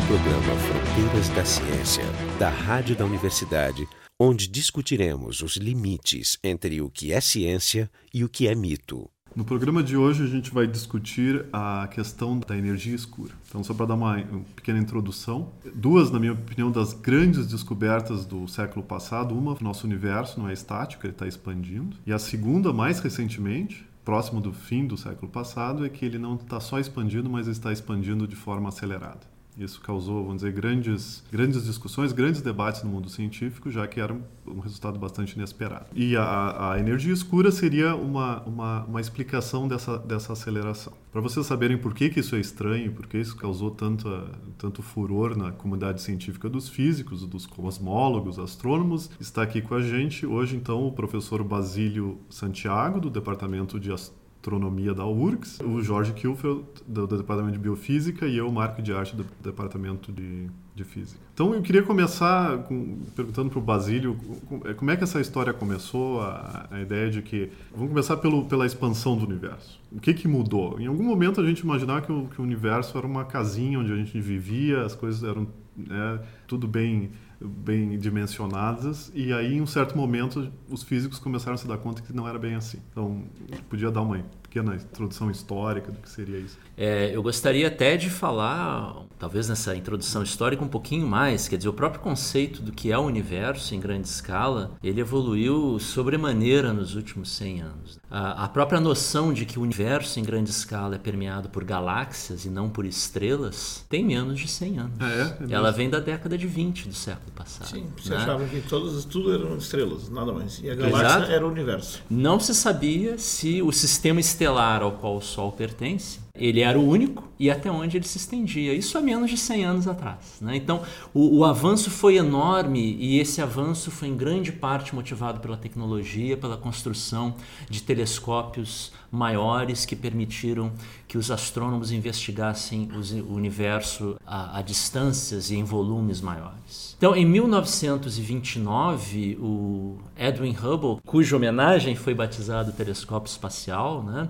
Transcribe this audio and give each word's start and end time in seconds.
o 0.00 0.06
programa 0.06 0.54
Fronteiras 0.56 1.28
da 1.30 1.44
Ciência, 1.44 2.04
da 2.38 2.48
Rádio 2.48 2.96
da 2.96 3.04
Universidade, 3.04 3.86
onde 4.18 4.48
discutiremos 4.48 5.42
os 5.42 5.56
limites 5.56 6.38
entre 6.42 6.80
o 6.80 6.88
que 6.88 7.12
é 7.12 7.20
ciência 7.20 7.90
e 8.12 8.24
o 8.24 8.28
que 8.28 8.46
é 8.46 8.54
mito. 8.54 9.10
No 9.34 9.44
programa 9.44 9.82
de 9.82 9.96
hoje 9.96 10.24
a 10.24 10.26
gente 10.26 10.50
vai 10.52 10.66
discutir 10.66 11.44
a 11.52 11.88
questão 11.88 12.38
da 12.38 12.56
energia 12.56 12.94
escura. 12.94 13.32
Então, 13.48 13.62
só 13.62 13.74
para 13.74 13.86
dar 13.86 13.94
uma 13.94 14.18
pequena 14.56 14.78
introdução, 14.78 15.52
duas, 15.74 16.10
na 16.10 16.18
minha 16.18 16.32
opinião, 16.32 16.70
das 16.70 16.92
grandes 16.92 17.46
descobertas 17.46 18.24
do 18.24 18.48
século 18.48 18.84
passado, 18.84 19.36
uma, 19.36 19.56
nosso 19.60 19.86
universo 19.86 20.40
não 20.40 20.48
é 20.48 20.52
estático, 20.52 21.06
ele 21.06 21.12
está 21.12 21.26
expandindo, 21.26 21.96
e 22.06 22.12
a 22.12 22.18
segunda, 22.18 22.72
mais 22.72 23.00
recentemente, 23.00 23.86
próximo 24.04 24.40
do 24.40 24.52
fim 24.52 24.86
do 24.86 24.96
século 24.96 25.30
passado, 25.30 25.84
é 25.84 25.88
que 25.88 26.04
ele 26.04 26.18
não 26.18 26.34
está 26.34 26.58
só 26.58 26.78
expandindo, 26.80 27.28
mas 27.28 27.46
está 27.46 27.72
expandindo 27.72 28.26
de 28.26 28.36
forma 28.36 28.68
acelerada. 28.68 29.39
Isso 29.56 29.80
causou, 29.80 30.22
vamos 30.22 30.36
dizer, 30.36 30.52
grandes, 30.52 31.22
grandes 31.30 31.64
discussões, 31.64 32.12
grandes 32.12 32.40
debates 32.40 32.82
no 32.82 32.90
mundo 32.90 33.08
científico, 33.08 33.70
já 33.70 33.86
que 33.86 34.00
era 34.00 34.12
um, 34.12 34.60
resultado 34.60 34.98
bastante 34.98 35.34
inesperado. 35.34 35.86
E 35.94 36.16
a, 36.16 36.72
a, 36.72 36.78
energia 36.78 37.12
escura 37.12 37.50
seria 37.50 37.94
uma, 37.94 38.40
uma, 38.42 38.84
uma 38.84 39.00
explicação 39.00 39.68
dessa, 39.68 39.98
dessa 39.98 40.32
aceleração. 40.32 40.92
Para 41.12 41.20
vocês 41.20 41.44
saberem 41.44 41.76
por 41.76 41.92
que, 41.92 42.08
que 42.08 42.20
isso 42.20 42.36
é 42.36 42.40
estranho, 42.40 42.92
por 42.92 43.06
que 43.06 43.18
isso 43.18 43.36
causou 43.36 43.70
tanto, 43.70 44.08
tanto 44.56 44.82
furor 44.82 45.36
na 45.36 45.50
comunidade 45.50 46.00
científica 46.00 46.48
dos 46.48 46.68
físicos, 46.68 47.26
dos 47.26 47.46
cosmólogos, 47.46 48.38
astrônomos, 48.38 49.10
está 49.20 49.42
aqui 49.42 49.60
com 49.60 49.74
a 49.74 49.82
gente 49.82 50.24
hoje, 50.24 50.56
então, 50.56 50.86
o 50.86 50.92
professor 50.92 51.42
Basílio 51.42 52.18
Santiago, 52.30 53.00
do 53.00 53.10
Departamento 53.10 53.78
de 53.78 53.92
Astronomia 53.92 54.19
astronomia 54.40 54.94
da 54.94 55.06
URGS, 55.06 55.60
o 55.60 55.82
Jorge 55.82 56.14
Kilfeld, 56.14 56.64
do, 56.86 57.06
do, 57.06 57.18
Departamento 57.18 57.52
de 57.52 57.58
Biofísica, 57.58 58.26
e 58.26 58.38
eu, 58.38 58.50
Marco 58.50 58.80
de 58.80 58.90
Arte, 58.92 59.14
do 59.14 59.26
Departamento 59.42 60.10
de, 60.10 60.46
de 60.74 60.82
Física. 60.82 61.20
Então, 61.34 61.54
eu 61.54 61.60
queria 61.60 61.82
começar 61.82 62.58
com, 62.64 63.00
perguntando 63.14 63.50
para 63.50 63.58
o 63.58 63.62
Basílio 63.62 64.16
é, 64.64 64.72
como 64.72 64.90
é 64.90 64.96
que 64.96 65.04
essa 65.04 65.20
história 65.20 65.52
começou, 65.52 66.22
a, 66.22 66.66
a 66.70 66.80
ideia 66.80 67.10
de 67.10 67.20
que... 67.20 67.50
Vamos 67.70 67.90
começar 67.90 68.16
pelo, 68.16 68.46
pela 68.46 68.64
expansão 68.64 69.16
do 69.16 69.26
universo. 69.26 69.78
O 69.92 70.00
que, 70.00 70.14
que 70.14 70.26
mudou? 70.26 70.80
Em 70.80 70.86
algum 70.86 71.04
momento 71.04 71.40
a 71.40 71.46
gente 71.46 71.60
imaginava 71.60 72.00
que 72.00 72.10
o, 72.10 72.26
que 72.26 72.40
o 72.40 72.44
universo 72.44 72.96
era 72.96 73.06
uma 73.06 73.26
casinha 73.26 73.78
onde 73.78 73.92
a 73.92 73.96
gente 73.96 74.18
vivia, 74.18 74.82
as 74.82 74.94
coisas 74.94 75.22
eram 75.22 75.46
né, 75.76 76.20
tudo 76.46 76.66
bem 76.66 77.10
bem 77.40 77.98
dimensionadas 77.98 79.10
e 79.14 79.32
aí 79.32 79.54
em 79.54 79.60
um 79.60 79.66
certo 79.66 79.96
momento 79.96 80.52
os 80.68 80.82
físicos 80.82 81.18
começaram 81.18 81.54
a 81.54 81.56
se 81.56 81.66
dar 81.66 81.78
conta 81.78 82.02
que 82.02 82.12
não 82.12 82.28
era 82.28 82.38
bem 82.38 82.54
assim. 82.54 82.78
Então, 82.90 83.24
podia 83.68 83.90
dar 83.90 84.02
uma 84.02 84.18
pequena 84.50 84.74
introdução 84.74 85.30
histórica 85.30 85.92
do 85.92 85.98
que 85.98 86.10
seria 86.10 86.38
isso. 86.38 86.58
É, 86.76 87.14
eu 87.14 87.22
gostaria 87.22 87.68
até 87.68 87.96
de 87.96 88.10
falar, 88.10 89.04
talvez 89.16 89.48
nessa 89.48 89.76
introdução 89.76 90.24
histórica, 90.24 90.64
um 90.64 90.68
pouquinho 90.68 91.06
mais. 91.06 91.46
Quer 91.46 91.56
dizer, 91.56 91.68
o 91.68 91.72
próprio 91.72 92.02
conceito 92.02 92.60
do 92.60 92.72
que 92.72 92.90
é 92.90 92.98
o 92.98 93.02
universo 93.02 93.74
em 93.74 93.80
grande 93.80 94.08
escala, 94.08 94.72
ele 94.82 95.00
evoluiu 95.00 95.78
sobremaneira 95.78 96.72
nos 96.72 96.96
últimos 96.96 97.30
100 97.30 97.60
anos. 97.60 98.00
A, 98.10 98.44
a 98.44 98.48
própria 98.48 98.80
noção 98.80 99.32
de 99.32 99.46
que 99.46 99.58
o 99.58 99.62
universo 99.62 100.18
em 100.18 100.24
grande 100.24 100.50
escala 100.50 100.96
é 100.96 100.98
permeado 100.98 101.48
por 101.48 101.62
galáxias 101.62 102.44
e 102.44 102.50
não 102.50 102.68
por 102.68 102.84
estrelas 102.84 103.84
tem 103.88 104.04
menos 104.04 104.40
de 104.40 104.48
100 104.48 104.78
anos. 104.78 104.96
Ah, 104.98 105.10
é? 105.10 105.44
é 105.48 105.54
Ela 105.54 105.70
vem 105.70 105.88
da 105.88 106.00
década 106.00 106.36
de 106.36 106.46
20 106.46 106.88
do 106.88 106.94
século 106.94 107.30
passado. 107.32 107.68
Sim, 107.68 107.86
você 107.96 108.10
né? 108.10 108.16
achava 108.16 108.44
que 108.46 108.60
todas, 108.62 109.04
tudo 109.04 109.32
eram 109.32 109.56
estrelas, 109.56 110.08
nada 110.08 110.32
mais. 110.32 110.58
E 110.60 110.68
a 110.68 110.74
galáxia 110.74 111.06
Exato. 111.06 111.30
era 111.30 111.46
o 111.46 111.50
universo. 111.50 112.02
Não 112.10 112.40
se 112.40 112.54
sabia 112.54 113.16
se 113.18 113.62
o 113.62 113.70
sistema 113.70 114.18
estelar 114.40 114.80
ao 114.80 114.92
qual 114.92 115.16
o 115.16 115.20
Sol 115.20 115.52
pertence 115.52 116.18
ele 116.40 116.60
era 116.60 116.78
o 116.78 116.88
único 116.88 117.28
e 117.38 117.50
até 117.50 117.70
onde 117.70 117.98
ele 117.98 118.06
se 118.06 118.16
estendia. 118.16 118.72
Isso 118.72 118.96
há 118.96 119.00
menos 119.00 119.30
de 119.30 119.36
100 119.36 119.64
anos 119.64 119.86
atrás. 119.86 120.38
Né? 120.40 120.56
Então, 120.56 120.82
o, 121.12 121.38
o, 121.38 121.44
avanço 121.44 121.90
foi 121.90 122.16
enorme 122.16 122.96
e 122.98 123.20
esse 123.20 123.42
avanço 123.42 123.90
foi 123.90 124.08
em 124.08 124.16
grande 124.16 124.50
parte 124.50 124.94
motivado 124.94 125.40
pela 125.40 125.56
tecnologia, 125.56 126.36
pela 126.36 126.56
construção 126.56 127.34
de 127.68 127.82
telescópios 127.82 128.92
maiores 129.12 129.84
que 129.84 129.96
permitiram 129.96 130.72
que 131.06 131.18
os 131.18 131.30
astrônomos 131.30 131.92
investigassem 131.92 132.88
o 133.28 133.34
universo 133.34 134.16
a, 134.24 134.58
a 134.58 134.62
distâncias 134.62 135.50
e 135.50 135.56
em 135.56 135.64
volumes 135.64 136.20
maiores. 136.20 136.94
Então, 136.96 137.16
em 137.16 137.26
1929, 137.26 139.36
o 139.40 139.98
Edwin 140.16 140.54
Hubble, 140.54 141.00
cuja 141.04 141.36
homenagem 141.36 141.96
foi 141.96 142.14
batizado 142.14 142.72
telescópio 142.72 143.30
espacial, 143.30 144.02
né? 144.02 144.28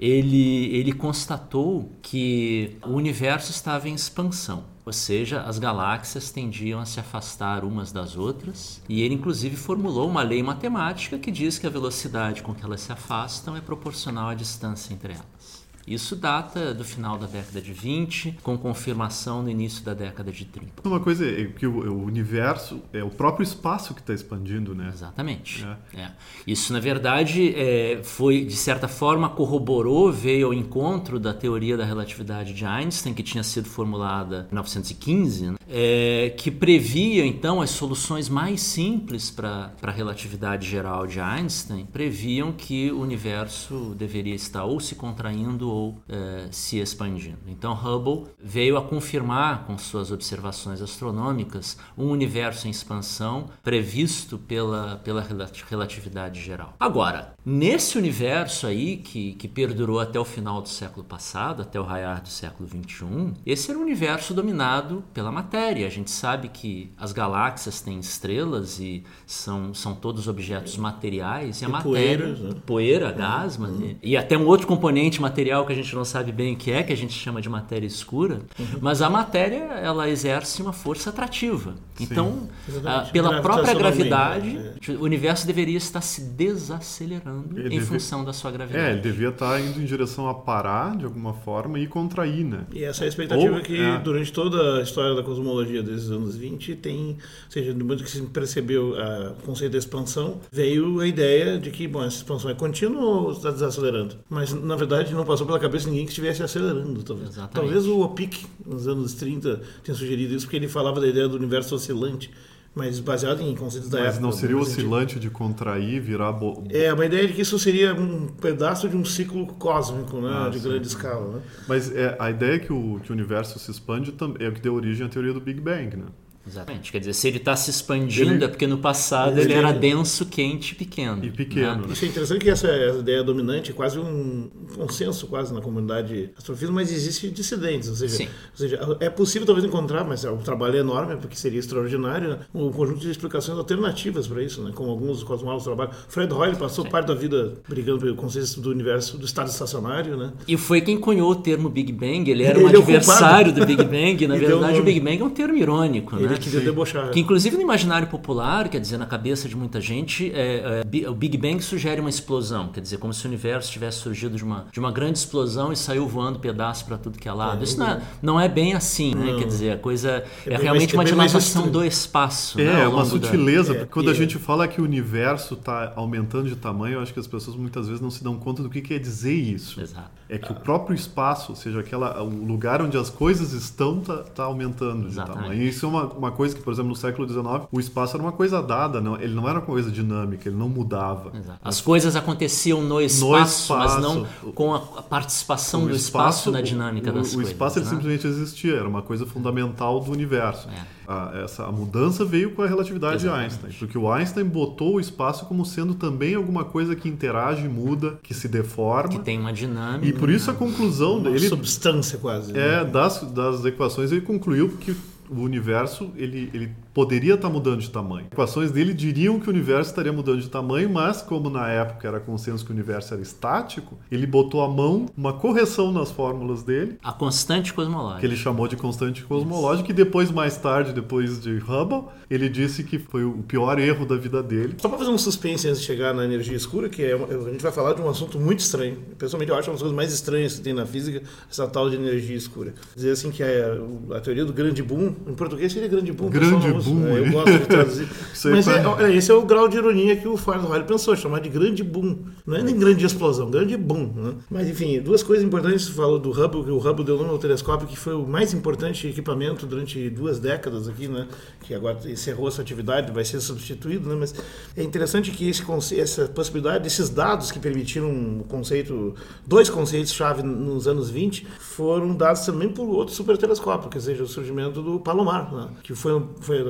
Ele, 0.00 0.74
ele 0.74 0.92
constatou 0.92 1.92
que 2.00 2.78
o 2.82 2.92
universo 2.92 3.50
estava 3.50 3.86
em 3.86 3.94
expansão. 3.94 4.64
Ou 4.86 4.94
seja, 4.94 5.42
as 5.42 5.58
galáxias 5.58 6.30
tendiam 6.30 6.80
a 6.80 6.86
se 6.86 6.98
afastar 6.98 7.64
umas 7.64 7.92
das 7.92 8.16
outras, 8.16 8.82
e 8.88 9.02
ele 9.02 9.14
inclusive 9.14 9.54
formulou 9.54 10.08
uma 10.08 10.22
lei 10.22 10.42
matemática 10.42 11.18
que 11.18 11.30
diz 11.30 11.58
que 11.58 11.66
a 11.66 11.70
velocidade 11.70 12.42
com 12.42 12.54
que 12.54 12.64
elas 12.64 12.80
se 12.80 12.90
afastam 12.90 13.54
é 13.54 13.60
proporcional 13.60 14.30
à 14.30 14.34
distância 14.34 14.94
entre 14.94 15.12
elas. 15.12 15.39
Isso 15.86 16.14
data 16.14 16.72
do 16.74 16.84
final 16.84 17.18
da 17.18 17.26
década 17.26 17.60
de 17.60 17.72
20, 17.72 18.38
com 18.42 18.56
confirmação 18.56 19.42
no 19.42 19.50
início 19.50 19.84
da 19.84 19.94
década 19.94 20.30
de 20.30 20.44
30. 20.44 20.88
Uma 20.88 21.00
coisa 21.00 21.28
é 21.28 21.46
que 21.46 21.66
o, 21.66 22.04
universo 22.04 22.80
é 22.92 23.02
o 23.02 23.10
próprio 23.10 23.42
espaço 23.42 23.94
que 23.94 24.00
está 24.00 24.12
expandindo, 24.12 24.74
né? 24.74 24.90
Exatamente. 24.92 25.66
É. 25.94 26.00
É. 26.00 26.10
Isso, 26.46 26.72
na 26.72 26.80
verdade, 26.80 27.54
é, 27.56 28.00
foi, 28.02 28.44
de 28.44 28.56
certa 28.56 28.88
forma, 28.88 29.28
corroborou, 29.28 30.12
veio 30.12 30.48
ao 30.48 30.54
encontro 30.54 31.18
da 31.18 31.32
teoria 31.32 31.76
da 31.76 31.84
relatividade 31.84 32.52
de 32.52 32.64
Einstein, 32.64 33.14
que 33.14 33.22
tinha 33.22 33.42
sido 33.42 33.68
formulada 33.68 34.46
em 34.50 34.54
1915, 34.54 35.46
né? 35.46 35.54
É, 35.72 36.34
que 36.36 36.50
previa, 36.50 37.24
então, 37.24 37.60
as 37.60 37.70
soluções 37.70 38.28
mais 38.28 38.60
simples 38.60 39.30
para 39.30 39.72
a 39.82 39.90
relatividade 39.90 40.68
geral 40.68 41.06
de 41.06 41.20
Einstein, 41.20 41.86
previam 41.86 42.52
que 42.52 42.90
o 42.90 43.00
universo 43.00 43.94
deveria 43.96 44.34
estar 44.34 44.64
ou 44.64 44.80
se 44.80 44.96
contraindo 44.96 45.70
ou 45.70 45.79
ou 45.80 45.98
é, 46.08 46.48
se 46.50 46.78
expandindo. 46.78 47.38
Então 47.46 47.72
Hubble 47.72 48.30
veio 48.38 48.76
a 48.76 48.82
confirmar 48.82 49.64
com 49.64 49.78
suas 49.78 50.10
observações 50.10 50.82
astronômicas 50.82 51.78
um 51.96 52.10
universo 52.10 52.68
em 52.68 52.70
expansão 52.70 53.46
previsto 53.62 54.38
pela, 54.38 55.00
pela 55.02 55.26
relatividade 55.68 56.40
geral. 56.40 56.74
Agora, 56.78 57.34
nesse 57.44 57.96
universo 57.96 58.66
aí 58.66 58.98
que, 58.98 59.32
que 59.34 59.48
perdurou 59.48 60.00
até 60.00 60.18
o 60.18 60.24
final 60.24 60.60
do 60.60 60.68
século 60.68 61.04
passado, 61.04 61.62
até 61.62 61.80
o 61.80 61.84
raiar 61.84 62.22
do 62.22 62.28
século 62.28 62.68
21, 62.68 63.34
esse 63.46 63.70
era 63.70 63.78
um 63.78 63.82
universo 63.82 64.34
dominado 64.34 65.02
pela 65.14 65.32
matéria. 65.32 65.86
A 65.86 65.90
gente 65.90 66.10
sabe 66.10 66.48
que 66.48 66.92
as 66.98 67.12
galáxias 67.12 67.80
têm 67.80 67.98
estrelas 67.98 68.78
e 68.78 69.02
são, 69.26 69.72
são 69.72 69.94
todos 69.94 70.28
objetos 70.28 70.76
materiais 70.76 71.62
e 71.62 71.64
a 71.64 71.68
e 71.68 71.70
matéria, 71.70 71.90
poeira, 71.90 72.28
né? 72.28 72.60
poeira 72.66 73.12
gás, 73.12 73.56
uhum. 73.56 73.96
e, 74.02 74.10
e 74.10 74.16
até 74.16 74.36
um 74.36 74.46
outro 74.46 74.66
componente 74.66 75.20
material 75.20 75.59
que 75.66 75.72
a 75.72 75.76
gente 75.76 75.94
não 75.94 76.04
sabe 76.04 76.32
bem 76.32 76.54
o 76.54 76.56
que 76.56 76.70
é, 76.70 76.82
que 76.82 76.92
a 76.92 76.96
gente 76.96 77.12
chama 77.12 77.40
de 77.40 77.48
matéria 77.48 77.86
escura, 77.86 78.40
uhum. 78.58 78.78
mas 78.80 79.02
a 79.02 79.10
matéria 79.10 79.64
ela 79.82 80.08
exerce 80.08 80.62
uma 80.62 80.72
força 80.72 81.10
atrativa. 81.10 81.74
Sim. 81.94 82.04
Então, 82.10 82.48
a, 82.84 83.00
pela 83.02 83.40
própria 83.40 83.74
gravidade, 83.74 84.58
é. 84.88 84.92
o 84.92 85.02
universo 85.02 85.46
deveria 85.46 85.76
estar 85.76 86.00
se 86.00 86.22
desacelerando 86.22 87.58
ele 87.58 87.66
em 87.66 87.70
devia, 87.70 87.86
função 87.86 88.24
da 88.24 88.32
sua 88.32 88.50
gravidade. 88.50 88.84
É, 88.84 88.92
ele 88.92 89.00
devia 89.00 89.28
estar 89.28 89.60
indo 89.60 89.80
em 89.80 89.84
direção 89.84 90.28
a 90.28 90.34
parar 90.34 90.96
de 90.96 91.04
alguma 91.04 91.34
forma 91.34 91.78
e 91.78 91.86
contrair, 91.86 92.44
né? 92.44 92.64
E 92.72 92.84
essa 92.84 93.04
é 93.04 93.06
a 93.06 93.08
expectativa 93.08 93.56
Ou, 93.56 93.62
que 93.62 93.78
é. 93.78 93.98
durante 93.98 94.32
toda 94.32 94.78
a 94.78 94.82
história 94.82 95.14
da 95.14 95.22
cosmologia 95.22 95.82
desses 95.82 96.10
anos 96.10 96.36
20 96.36 96.76
tem, 96.76 97.10
ou 97.44 97.50
seja, 97.50 97.72
no 97.72 97.84
momento 97.84 98.04
que 98.04 98.10
se 98.10 98.20
percebeu 98.22 98.94
a, 98.98 99.30
o 99.32 99.42
conceito 99.42 99.72
da 99.72 99.78
expansão, 99.78 100.40
veio 100.50 101.00
a 101.00 101.06
ideia 101.06 101.58
de 101.58 101.70
que, 101.70 101.86
bom, 101.86 102.02
essa 102.02 102.16
expansão 102.16 102.50
é 102.50 102.54
contínua 102.54 103.02
ou 103.02 103.32
está 103.32 103.50
desacelerando? 103.50 104.16
Mas, 104.28 104.52
na 104.52 104.76
verdade, 104.76 105.14
não 105.14 105.24
passou 105.24 105.46
pela 105.50 105.58
cabeça 105.60 105.84
de 105.84 105.90
ninguém 105.90 106.06
que 106.06 106.12
estivesse 106.12 106.42
acelerando. 106.42 107.02
Talvez, 107.02 107.30
Exatamente. 107.30 107.54
talvez 107.54 107.86
o 107.86 108.00
Opic, 108.00 108.44
nos 108.64 108.86
anos 108.86 109.14
30, 109.14 109.60
tenha 109.82 109.96
sugerido 109.96 110.34
isso, 110.34 110.46
porque 110.46 110.56
ele 110.56 110.68
falava 110.68 111.00
da 111.00 111.08
ideia 111.08 111.28
do 111.28 111.36
universo 111.36 111.74
oscilante 111.74 112.30
mas 112.72 113.00
baseado 113.00 113.40
em 113.42 113.52
conceitos 113.56 113.90
da 113.90 113.98
mas 113.98 114.08
época. 114.10 114.26
Mas 114.26 114.32
não 114.32 114.40
seria 114.40 114.56
o 114.56 114.60
oscilante 114.60 115.18
de 115.18 115.28
contrair, 115.28 116.00
virar... 116.00 116.30
Bo... 116.30 116.62
É, 116.70 116.92
uma 116.92 117.04
ideia 117.04 117.26
de 117.26 117.32
que 117.32 117.42
isso 117.42 117.58
seria 117.58 117.92
um 117.92 118.28
pedaço 118.28 118.88
de 118.88 118.96
um 118.96 119.04
ciclo 119.04 119.44
cósmico, 119.54 120.20
né, 120.20 120.30
ah, 120.32 120.48
de 120.48 120.60
sim. 120.60 120.68
grande 120.68 120.86
escala. 120.86 121.34
Né? 121.34 121.42
Mas 121.66 121.92
é, 121.92 122.16
a 122.16 122.30
ideia 122.30 122.60
que 122.60 122.72
o, 122.72 123.00
que 123.02 123.10
o 123.10 123.12
universo 123.12 123.58
se 123.58 123.72
expande 123.72 124.14
é 124.38 124.48
o 124.48 124.52
que 124.52 124.60
deu 124.60 124.74
origem 124.74 125.04
à 125.04 125.08
teoria 125.08 125.32
do 125.32 125.40
Big 125.40 125.60
Bang, 125.60 125.96
né? 125.96 126.06
Exatamente. 126.46 126.90
Quer 126.90 126.98
dizer, 127.00 127.12
se 127.12 127.28
ele 127.28 127.36
está 127.36 127.54
se 127.54 127.70
expandindo 127.70 128.32
ele, 128.32 128.44
é 128.44 128.48
porque 128.48 128.66
no 128.66 128.78
passado 128.78 129.38
ele, 129.38 129.52
ele 129.52 129.54
era 129.54 129.72
denso, 129.72 130.26
quente 130.26 130.72
e 130.72 130.74
pequeno. 130.74 131.24
E 131.24 131.30
pequeno. 131.30 131.86
Né? 131.86 131.92
Isso 131.92 132.04
é 132.04 132.08
interessante 132.08 132.40
que 132.40 132.50
essa, 132.50 132.66
essa 132.68 132.98
ideia 132.98 133.22
dominante, 133.22 133.72
quase 133.72 133.98
um 133.98 134.48
consenso 134.74 135.26
quase 135.26 135.52
na 135.52 135.60
comunidade 135.60 136.30
astrofísica, 136.36 136.72
mas 136.72 136.90
existe 136.90 137.30
dissidentes. 137.30 137.88
Ou 137.88 137.94
seja, 137.94 138.22
ou 138.24 138.56
seja, 138.56 138.96
é 139.00 139.10
possível 139.10 139.46
talvez 139.46 139.66
encontrar, 139.66 140.04
mas 140.04 140.24
o 140.24 140.36
trabalho 140.38 140.76
é 140.76 140.80
enorme, 140.80 141.16
porque 141.16 141.36
seria 141.36 141.58
extraordinário, 141.58 142.30
né? 142.30 142.38
um 142.54 142.70
conjunto 142.70 143.00
de 143.00 143.10
explicações 143.10 143.58
alternativas 143.58 144.26
para 144.26 144.42
isso, 144.42 144.62
né? 144.62 144.72
como 144.74 144.90
alguns 144.90 145.22
cosmólogos 145.22 145.64
trabalham. 145.64 145.92
Fred 146.08 146.32
Hoyle 146.32 146.56
passou 146.56 146.84
Sim. 146.84 146.90
parte 146.90 147.06
da 147.06 147.14
vida 147.14 147.54
brigando 147.68 148.00
pelo 148.00 148.16
conceito 148.16 148.60
do 148.60 148.70
universo, 148.70 149.18
do 149.18 149.26
estado 149.26 149.48
estacionário. 149.48 150.16
Né? 150.16 150.32
E 150.48 150.56
foi 150.56 150.80
quem 150.80 150.98
cunhou 150.98 151.30
o 151.30 151.36
termo 151.36 151.68
Big 151.68 151.92
Bang, 151.92 152.30
ele 152.30 152.44
era 152.44 152.58
um 152.58 152.66
ele 152.66 152.76
é 152.76 152.80
adversário 152.80 153.50
é 153.50 153.52
do 153.52 153.66
Big 153.66 153.84
Bang. 153.84 154.26
Na 154.26 154.36
verdade, 154.38 154.80
o 154.80 154.82
Big 154.82 155.00
Bang 155.00 155.20
é 155.20 155.24
um 155.24 155.30
termo 155.30 155.56
irônico. 155.56 156.16
Ele 156.16 156.29
né? 156.34 156.38
queria 156.38 156.60
debochar. 156.60 157.10
Que 157.10 157.20
inclusive 157.20 157.56
no 157.56 157.62
imaginário 157.62 158.08
popular, 158.08 158.68
quer 158.68 158.80
dizer, 158.80 158.98
na 158.98 159.06
cabeça 159.06 159.48
de 159.48 159.56
muita 159.56 159.80
gente, 159.80 160.30
é, 160.34 160.82
é, 160.82 161.08
o 161.08 161.14
Big 161.14 161.36
Bang 161.36 161.60
sugere 161.62 162.00
uma 162.00 162.10
explosão, 162.10 162.68
quer 162.68 162.80
dizer, 162.80 162.98
como 162.98 163.12
se 163.12 163.24
o 163.24 163.28
universo 163.28 163.70
tivesse 163.70 163.98
surgido 163.98 164.36
de 164.36 164.44
uma, 164.44 164.66
de 164.72 164.78
uma 164.78 164.90
grande 164.90 165.18
explosão 165.18 165.72
e 165.72 165.76
saiu 165.76 166.06
voando 166.06 166.38
pedaço 166.38 166.84
para 166.84 166.96
tudo 166.98 167.18
que 167.18 167.28
é 167.28 167.32
lado. 167.32 167.60
É, 167.60 167.64
Isso 167.64 167.78
não 167.78 167.86
é, 167.86 168.02
não 168.22 168.40
é 168.40 168.48
bem 168.48 168.74
assim, 168.74 169.14
né? 169.14 169.36
Quer 169.38 169.46
dizer, 169.46 169.72
a 169.72 169.78
coisa 169.78 170.24
é, 170.46 170.54
é 170.54 170.56
realmente 170.56 170.94
uma 170.94 171.04
dilatação 171.04 171.68
do 171.68 171.84
espaço. 171.84 172.60
É, 172.60 172.64
né, 172.64 172.82
é 172.82 172.88
uma 172.88 173.04
sutileza, 173.04 173.74
da... 173.74 173.86
quando 173.86 174.10
a 174.10 174.14
gente 174.14 174.38
fala 174.38 174.66
que 174.66 174.80
o 174.80 174.84
universo 174.84 175.54
está 175.54 175.92
aumentando 175.96 176.48
de 176.48 176.56
tamanho, 176.56 176.94
eu 176.94 177.00
acho 177.00 177.12
que 177.12 177.20
as 177.20 177.26
pessoas 177.26 177.56
muitas 177.56 177.86
vezes 177.86 178.00
não 178.00 178.10
se 178.10 178.22
dão 178.22 178.36
conta 178.36 178.62
do 178.62 178.70
que 178.70 178.80
quer 178.80 178.98
dizer 178.98 179.34
isso. 179.34 179.80
Exato. 179.80 180.10
É 180.28 180.38
que 180.38 180.52
o 180.52 180.54
próprio 180.54 180.94
espaço, 180.94 181.50
ou 181.50 181.56
seja, 181.56 181.80
aquela, 181.80 182.22
o 182.22 182.28
lugar 182.28 182.80
onde 182.80 182.96
as 182.96 183.10
coisas 183.10 183.52
estão, 183.52 183.98
está 183.98 184.18
tá 184.18 184.44
aumentando 184.44 185.08
Exatamente. 185.08 185.38
de 185.38 185.42
tamanho. 185.42 185.62
E 185.62 185.68
isso 185.68 185.86
é 185.86 185.88
uma, 185.88 186.04
uma 186.20 186.30
coisa 186.30 186.54
que, 186.54 186.62
por 186.62 186.72
exemplo, 186.72 186.90
no 186.90 186.96
século 186.96 187.26
XIX, 187.26 187.66
o 187.72 187.80
espaço 187.80 188.16
era 188.16 188.22
uma 188.22 188.32
coisa 188.32 188.62
dada, 188.62 189.00
não, 189.00 189.20
ele 189.20 189.34
não 189.34 189.48
era 189.48 189.58
uma 189.58 189.64
coisa 189.64 189.90
dinâmica, 189.90 190.48
ele 190.48 190.56
não 190.56 190.68
mudava. 190.68 191.32
Exato. 191.36 191.58
As 191.64 191.80
coisas 191.80 192.14
aconteciam 192.14 192.82
no 192.82 193.00
espaço, 193.00 193.30
no 193.30 193.46
espaço, 193.46 193.74
mas 193.74 194.02
não 194.02 194.26
com 194.52 194.74
a 194.74 194.80
participação 195.02 195.86
do 195.86 195.96
espaço, 195.96 196.40
espaço, 196.40 196.50
na 196.50 196.60
dinâmica 196.60 197.10
o, 197.10 197.14
das 197.14 197.28
o 197.28 197.34
coisas. 197.34 197.50
O 197.50 197.54
espaço 197.54 197.80
né? 197.80 197.86
simplesmente 197.86 198.26
existia, 198.26 198.76
era 198.76 198.88
uma 198.88 199.02
coisa 199.02 199.24
fundamental 199.24 200.00
do 200.00 200.12
universo. 200.12 200.68
É. 200.68 201.00
A, 201.08 201.32
essa, 201.42 201.64
a 201.64 201.72
mudança 201.72 202.24
veio 202.24 202.52
com 202.52 202.62
a 202.62 202.68
relatividade 202.68 203.16
Exatamente. 203.16 203.48
de 203.48 203.54
Einstein, 203.64 203.72
porque 203.80 203.98
o 203.98 204.12
Einstein 204.12 204.44
botou 204.44 204.94
o 204.94 205.00
espaço 205.00 205.44
como 205.46 205.64
sendo 205.64 205.94
também 205.94 206.36
alguma 206.36 206.64
coisa 206.64 206.94
que 206.94 207.08
interage, 207.08 207.66
muda, 207.66 208.18
que 208.22 208.32
se 208.32 208.46
deforma. 208.46 209.08
Que 209.08 209.18
tem 209.18 209.40
uma 209.40 209.52
dinâmica. 209.52 210.06
E 210.06 210.12
por 210.12 210.30
isso 210.30 210.50
a 210.50 210.54
conclusão 210.54 211.18
uma 211.18 211.30
dele. 211.30 211.48
substância 211.48 212.18
quase. 212.18 212.52
É, 212.56 212.84
né? 212.84 212.84
das, 212.84 213.22
das 213.32 213.64
equações 213.64 214.12
ele 214.12 214.20
concluiu 214.20 214.68
que 214.78 214.94
o 215.30 215.40
universo 215.40 216.12
ele, 216.16 216.50
ele 216.52 216.74
poderia 216.92 217.34
estar 217.34 217.48
mudando 217.48 217.80
de 217.80 217.90
tamanho. 217.90 218.26
As 218.26 218.32
equações 218.32 218.70
dele 218.70 218.92
diriam 218.92 219.38
que 219.38 219.48
o 219.48 219.50
universo 219.50 219.90
estaria 219.90 220.12
mudando 220.12 220.40
de 220.40 220.48
tamanho, 220.48 220.90
mas 220.90 221.22
como 221.22 221.48
na 221.50 221.68
época 221.68 222.06
era 222.06 222.20
consenso 222.20 222.64
que 222.64 222.70
o 222.70 222.74
universo 222.74 223.14
era 223.14 223.22
estático, 223.22 223.98
ele 224.10 224.26
botou 224.26 224.62
a 224.62 224.68
mão, 224.68 225.06
uma 225.16 225.32
correção 225.32 225.92
nas 225.92 226.10
fórmulas 226.10 226.62
dele. 226.62 226.98
A 227.02 227.12
constante 227.12 227.72
cosmológica. 227.72 228.20
Que 228.20 228.26
ele 228.26 228.36
chamou 228.36 228.66
de 228.68 228.76
constante 228.76 229.24
cosmológica, 229.24 229.90
e 229.90 229.94
depois, 229.94 230.30
mais 230.30 230.56
tarde, 230.56 230.92
depois 230.92 231.40
de 231.40 231.58
Hubble, 231.58 232.04
ele 232.30 232.48
disse 232.48 232.84
que 232.84 232.98
foi 232.98 233.24
o 233.24 233.42
pior 233.42 233.78
erro 233.78 234.06
da 234.06 234.16
vida 234.16 234.42
dele. 234.42 234.74
Só 234.78 234.88
para 234.88 234.98
fazer 234.98 235.10
um 235.10 235.18
suspense 235.18 235.68
antes 235.68 235.80
de 235.80 235.86
chegar 235.86 236.14
na 236.14 236.24
energia 236.24 236.56
escura, 236.56 236.88
que 236.88 237.02
é, 237.02 237.14
a 237.14 237.50
gente 237.50 237.62
vai 237.62 237.72
falar 237.72 237.94
de 237.94 238.00
um 238.00 238.08
assunto 238.08 238.38
muito 238.38 238.60
estranho. 238.60 238.96
Pessoalmente, 239.18 239.50
eu 239.50 239.56
acho 239.56 239.68
uma 239.68 239.74
das 239.74 239.82
coisas 239.82 239.96
mais 239.96 240.12
estranhas 240.12 240.54
que 240.54 240.60
tem 240.62 240.72
na 240.72 240.86
física, 240.86 241.22
essa 241.50 241.66
tal 241.66 241.88
de 241.90 241.96
energia 241.96 242.36
escura. 242.36 242.74
Dizer 242.94 243.12
assim 243.12 243.30
que 243.30 243.42
é 243.42 243.78
a 244.14 244.20
teoria 244.20 244.44
do 244.44 244.52
grande 244.52 244.82
boom, 244.82 245.14
em 245.26 245.34
português 245.34 245.72
seria 245.72 245.88
grande 245.88 246.12
boom. 246.12 246.28
Grande 246.30 246.68
boom. 246.68 246.79
É, 246.86 247.18
eu 247.18 247.32
gosto 247.32 247.52
de 247.52 247.66
traduzir. 247.66 248.08
Mas 248.44 248.66
é, 248.68 249.14
esse 249.14 249.30
é 249.30 249.34
o 249.34 249.42
grau 249.42 249.68
de 249.68 249.76
ironia 249.76 250.16
que 250.16 250.26
o 250.26 250.36
Farnsworth 250.36 250.86
pensou, 250.86 251.14
chamar 251.14 251.40
de 251.40 251.48
grande 251.48 251.82
boom. 251.82 252.16
Não 252.46 252.56
é 252.56 252.62
nem 252.62 252.78
grande 252.78 253.04
explosão, 253.04 253.50
grande 253.50 253.76
boom. 253.76 254.12
Né? 254.14 254.34
Mas 254.50 254.68
enfim, 254.68 255.00
duas 255.00 255.22
coisas 255.22 255.44
importantes. 255.44 255.86
Você 255.86 255.92
falou 255.92 256.18
do 256.18 256.30
Hubble, 256.30 256.64
que 256.64 256.70
o 256.70 256.78
Hubble 256.78 257.04
deu 257.04 257.18
nome 257.18 257.30
ao 257.30 257.38
telescópio, 257.38 257.86
que 257.86 257.98
foi 257.98 258.14
o 258.14 258.26
mais 258.26 258.54
importante 258.54 259.06
equipamento 259.08 259.66
durante 259.66 260.08
duas 260.08 260.38
décadas 260.38 260.88
aqui, 260.88 261.06
né? 261.08 261.28
que 261.62 261.74
agora 261.74 261.98
encerrou 262.06 262.48
essa 262.48 262.62
atividade, 262.62 263.12
vai 263.12 263.24
ser 263.24 263.40
substituído. 263.40 264.08
Né? 264.08 264.16
Mas 264.18 264.34
é 264.76 264.82
interessante 264.82 265.30
que 265.30 265.48
esse, 265.48 266.00
essa 266.00 266.26
possibilidade, 266.26 266.86
esses 266.86 267.10
dados 267.10 267.50
que 267.50 267.58
permitiram 267.58 268.10
o 268.40 268.44
conceito, 268.44 269.14
dois 269.46 269.68
conceitos-chave 269.68 270.42
nos 270.42 270.86
anos 270.86 271.10
20, 271.10 271.46
foram 271.58 272.14
dados 272.14 272.42
também 272.46 272.68
por 272.68 272.88
outro 272.88 273.14
supertelescópio, 273.14 273.90
que 273.90 274.00
seja 274.00 274.22
o 274.22 274.28
surgimento 274.28 274.82
do 274.82 275.00
Palomar, 275.00 275.52
né? 275.52 275.68
que 275.82 275.94
foi, 275.94 276.22
foi 276.40 276.60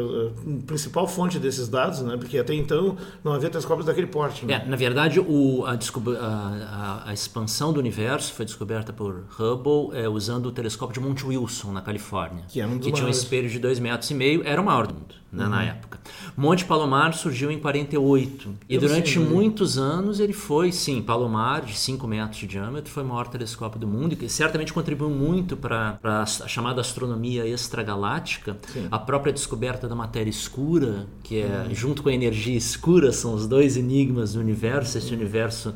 principal 0.67 1.07
fonte 1.07 1.39
desses 1.39 1.69
dados, 1.69 2.01
né? 2.01 2.17
porque 2.17 2.39
até 2.39 2.55
então 2.55 2.97
não 3.23 3.33
havia 3.33 3.51
telescópios 3.51 3.87
daquele 3.87 4.07
porte. 4.07 4.47
Né? 4.47 4.55
É, 4.55 4.69
na 4.69 4.77
verdade, 4.77 5.21
o, 5.21 5.65
a, 5.67 5.73
a, 5.73 7.11
a, 7.11 7.13
expansão 7.13 7.73
do 7.73 7.81
universo 7.81 8.33
foi 8.33 8.45
descoberta 8.45 8.93
por 8.93 9.25
Hubble 9.39 9.97
é, 9.99 10.09
usando 10.09 10.47
o 10.47 10.53
telescópio 10.53 11.01
de 11.01 11.09
Monte 11.09 11.27
Wilson, 11.27 11.73
na 11.73 11.81
Califórnia, 11.81 12.45
que, 12.49 12.63
um 12.63 12.79
que 12.79 12.93
tinha 12.93 13.07
um 13.07 13.11
espelho 13.11 13.49
de 13.49 13.59
dois 13.59 13.79
metros 13.79 14.11
e 14.11 14.15
meio, 14.15 14.43
era 14.45 14.61
o 14.61 14.65
maior 14.65 14.87
do 14.87 14.95
mundo 14.95 15.20
né, 15.33 15.45
uhum. 15.45 15.51
na 15.51 15.65
época. 15.65 15.99
Monte 16.37 16.65
Palomar 16.65 17.15
surgiu 17.15 17.51
em 17.51 17.59
48 17.59 18.55
e 18.69 18.75
Eu 18.75 18.81
durante 18.81 19.15
sei, 19.15 19.23
muitos 19.23 19.79
anos 19.79 20.19
ele 20.19 20.33
foi, 20.33 20.73
sim, 20.73 21.01
Palomar, 21.03 21.63
de 21.63 21.77
5 21.77 22.07
metros 22.07 22.41
de 22.41 22.47
diâmetro, 22.47 22.91
foi 22.91 23.03
o 23.03 23.07
maior 23.07 23.29
telescópio 23.29 23.79
do 23.79 23.87
mundo 23.87 24.15
e 24.15 24.17
que 24.17 24.29
certamente 24.29 24.73
contribuiu 24.73 25.11
muito 25.11 25.57
para 25.57 25.99
a 26.03 26.27
chamada 26.27 26.81
astronomia 26.81 27.47
extragaláctica, 27.47 28.57
sim. 28.73 28.89
a 28.91 28.99
própria 28.99 29.33
descoberta 29.33 29.89
da 29.89 29.95
matéria 29.95 30.31
escura, 30.31 31.07
que 31.23 31.41
é, 31.41 31.67
uhum. 31.69 31.75
junto 31.75 32.03
com 32.03 32.09
a 32.09 32.13
energia 32.13 32.57
escura, 32.57 33.13
são 33.13 33.35
os 33.35 33.47
dois 33.47 33.77
enigmas 33.77 34.33
do 34.33 34.41
universo, 34.41 34.99
esse 34.99 35.13
universo 35.13 35.75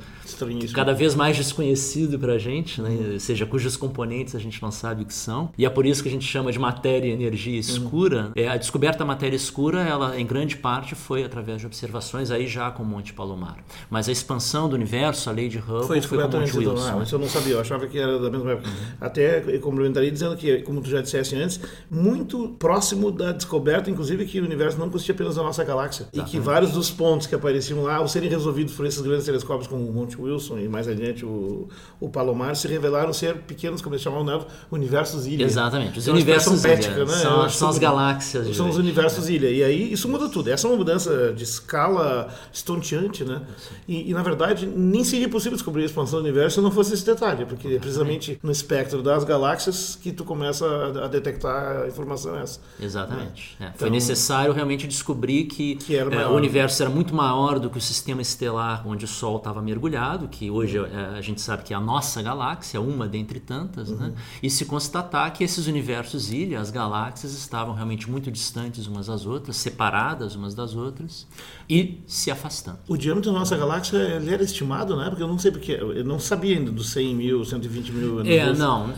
cada 0.72 0.92
vez 0.92 1.14
mais 1.14 1.36
desconhecido 1.36 2.18
para 2.18 2.34
a 2.34 2.38
gente, 2.38 2.80
né? 2.80 3.12
ou 3.14 3.20
seja, 3.20 3.46
cujos 3.46 3.76
componentes 3.76 4.34
a 4.34 4.38
gente 4.38 4.60
não 4.62 4.70
sabe 4.70 5.02
o 5.02 5.06
que 5.06 5.14
são, 5.14 5.50
e 5.56 5.64
é 5.64 5.70
por 5.70 5.86
isso 5.86 6.02
que 6.02 6.08
a 6.08 6.12
gente 6.12 6.26
chama 6.26 6.50
de 6.50 6.58
matéria 6.58 7.08
e 7.08 7.12
energia 7.12 7.58
escura. 7.58 8.26
Uhum. 8.26 8.32
É, 8.34 8.48
a 8.48 8.56
descoberta 8.56 8.98
da 8.98 9.04
matéria 9.04 9.36
escura, 9.36 9.82
ela 9.82 10.18
em 10.18 10.26
grande 10.26 10.56
parte 10.56 10.94
foi 10.94 11.24
através 11.24 11.60
de 11.60 11.66
observações 11.66 12.30
aí 12.30 12.46
já 12.46 12.70
com 12.70 12.84
Monte 12.84 13.12
Palomar. 13.12 13.58
Mas 13.90 14.08
a 14.08 14.12
expansão 14.12 14.68
do 14.68 14.74
universo, 14.74 15.28
a 15.28 15.32
lei 15.32 15.48
de 15.48 15.58
Hubble, 15.58 15.86
foi, 15.86 16.00
foi 16.00 16.18
com 16.18 16.38
Monte 16.38 16.56
Wilson. 16.56 16.98
Ah, 17.00 17.02
isso 17.02 17.14
eu 17.14 17.18
não 17.18 17.28
sabia, 17.28 17.54
eu 17.54 17.60
achava 17.60 17.86
que 17.86 17.98
era 17.98 18.18
da 18.18 18.30
mesma 18.30 18.52
época. 18.52 18.68
Uhum. 18.68 18.74
Até 19.00 19.40
complementaria 19.58 20.10
dizendo 20.10 20.36
que, 20.36 20.62
como 20.62 20.80
tu 20.80 20.88
já 20.88 21.00
disseste 21.00 21.36
antes, 21.36 21.60
muito 21.90 22.48
próximo 22.58 23.10
da 23.10 23.32
descoberta, 23.32 23.90
inclusive, 23.90 24.24
que 24.24 24.40
o 24.40 24.44
universo 24.44 24.78
não 24.78 24.88
consistia 24.88 25.14
apenas 25.14 25.36
da 25.36 25.42
nossa 25.42 25.64
galáxia. 25.64 26.04
Exatamente. 26.04 26.28
E 26.28 26.30
que 26.30 26.40
vários 26.40 26.72
dos 26.72 26.90
pontos 26.90 27.26
que 27.26 27.34
apareciam 27.34 27.82
lá, 27.82 27.96
ao 27.96 28.08
serem 28.08 28.28
resolvidos 28.28 28.74
por 28.74 28.86
esses 28.86 29.00
grandes 29.00 29.24
telescópios 29.26 29.66
como 29.66 29.86
o 29.88 29.92
Monte 29.92 30.13
Wilson 30.18 30.58
e 30.58 30.68
mais 30.68 30.88
adiante 30.88 31.24
o, 31.24 31.68
o 32.00 32.08
Palomar, 32.08 32.56
se 32.56 32.68
revelaram 32.68 33.12
ser 33.12 33.36
pequenos, 33.38 33.80
como 33.80 33.94
eles 33.94 34.02
chamavam, 34.02 34.24
né, 34.24 34.44
universos 34.70 35.26
ilha. 35.26 35.44
Exatamente, 35.44 35.98
os 35.98 36.06
universos 36.06 36.64
ilha. 36.64 37.04
Né? 37.04 37.06
São, 37.06 37.48
são 37.48 37.68
as 37.68 37.78
galáxias. 37.78 38.56
São 38.56 38.68
os 38.68 38.76
universos 38.76 39.28
ilha. 39.28 39.50
E 39.50 39.62
aí 39.62 39.92
isso 39.92 40.08
muda 40.08 40.28
tudo. 40.28 40.50
Essa 40.50 40.66
é 40.66 40.70
uma 40.70 40.76
mudança 40.76 41.32
de 41.32 41.44
escala 41.44 42.28
estonteante, 42.52 43.24
né? 43.24 43.42
E, 43.86 44.10
e, 44.10 44.14
na 44.14 44.22
verdade 44.22 44.66
nem 44.66 45.04
seria 45.04 45.28
possível 45.28 45.56
descobrir 45.56 45.82
a 45.82 45.86
expansão 45.86 46.20
do 46.20 46.24
universo 46.24 46.56
se 46.56 46.60
não 46.60 46.70
fosse 46.70 46.94
esse 46.94 47.04
detalhe, 47.04 47.44
porque 47.44 47.68
é 47.68 47.78
precisamente 47.78 48.38
no 48.42 48.50
espectro 48.50 49.02
das 49.02 49.24
galáxias 49.24 49.98
que 50.00 50.12
tu 50.12 50.24
começa 50.24 50.66
a, 50.66 51.04
a 51.04 51.08
detectar 51.08 51.82
a 51.82 51.88
informação 51.88 52.36
essa. 52.36 52.60
Exatamente. 52.80 53.56
Né? 53.58 53.66
É. 53.66 53.78
Foi 53.78 53.88
então, 53.88 53.90
necessário 53.90 54.52
realmente 54.52 54.86
descobrir 54.86 55.44
que, 55.44 55.76
que 55.76 55.96
é, 55.96 56.04
o 56.04 56.34
universo 56.34 56.82
era 56.82 56.90
muito 56.90 57.14
maior 57.14 57.58
do 57.58 57.70
que 57.70 57.78
o 57.78 57.80
sistema 57.80 58.22
estelar 58.22 58.86
onde 58.86 59.04
o 59.04 59.08
Sol 59.08 59.36
estava 59.36 59.60
mergulhado, 59.60 60.03
que 60.30 60.50
hoje 60.50 60.78
uhum. 60.78 60.86
a 61.16 61.20
gente 61.20 61.40
sabe 61.40 61.62
que 61.62 61.72
é 61.72 61.76
a 61.76 61.80
nossa 61.80 62.22
galáxia, 62.22 62.80
uma 62.80 63.08
dentre 63.08 63.40
tantas, 63.40 63.90
né? 63.90 64.06
uhum. 64.06 64.12
né? 64.12 64.14
E 64.42 64.50
se 64.50 64.64
constatar 64.64 65.32
que 65.32 65.42
esses 65.42 65.66
universos 65.66 66.32
ilha, 66.32 66.60
as 66.60 66.70
galáxias, 66.70 67.32
estavam 67.32 67.74
realmente 67.74 68.10
muito 68.10 68.30
distantes 68.30 68.86
umas 68.86 69.06
das 69.06 69.26
outras, 69.26 69.56
separadas 69.56 70.34
umas 70.34 70.54
das 70.54 70.74
outras 70.74 71.26
e 71.68 72.02
se 72.06 72.30
afastando. 72.30 72.78
O 72.88 72.96
diâmetro 72.96 73.32
da 73.32 73.38
nossa 73.38 73.56
galáxia 73.56 73.96
era 73.98 74.42
estimado, 74.42 74.96
né? 74.96 75.08
Porque 75.08 75.22
eu 75.22 75.28
não 75.28 75.38
sei 75.38 75.50
porque 75.50 75.72
eu 75.72 76.04
não 76.04 76.18
sabia 76.18 76.56
ainda 76.56 76.70
dos 76.70 76.90
100 76.90 77.14
mil, 77.14 77.44
120 77.44 77.92
mil. 77.92 78.20
É, 78.20 78.52
não. 78.52 78.90
Uh, 78.90 78.94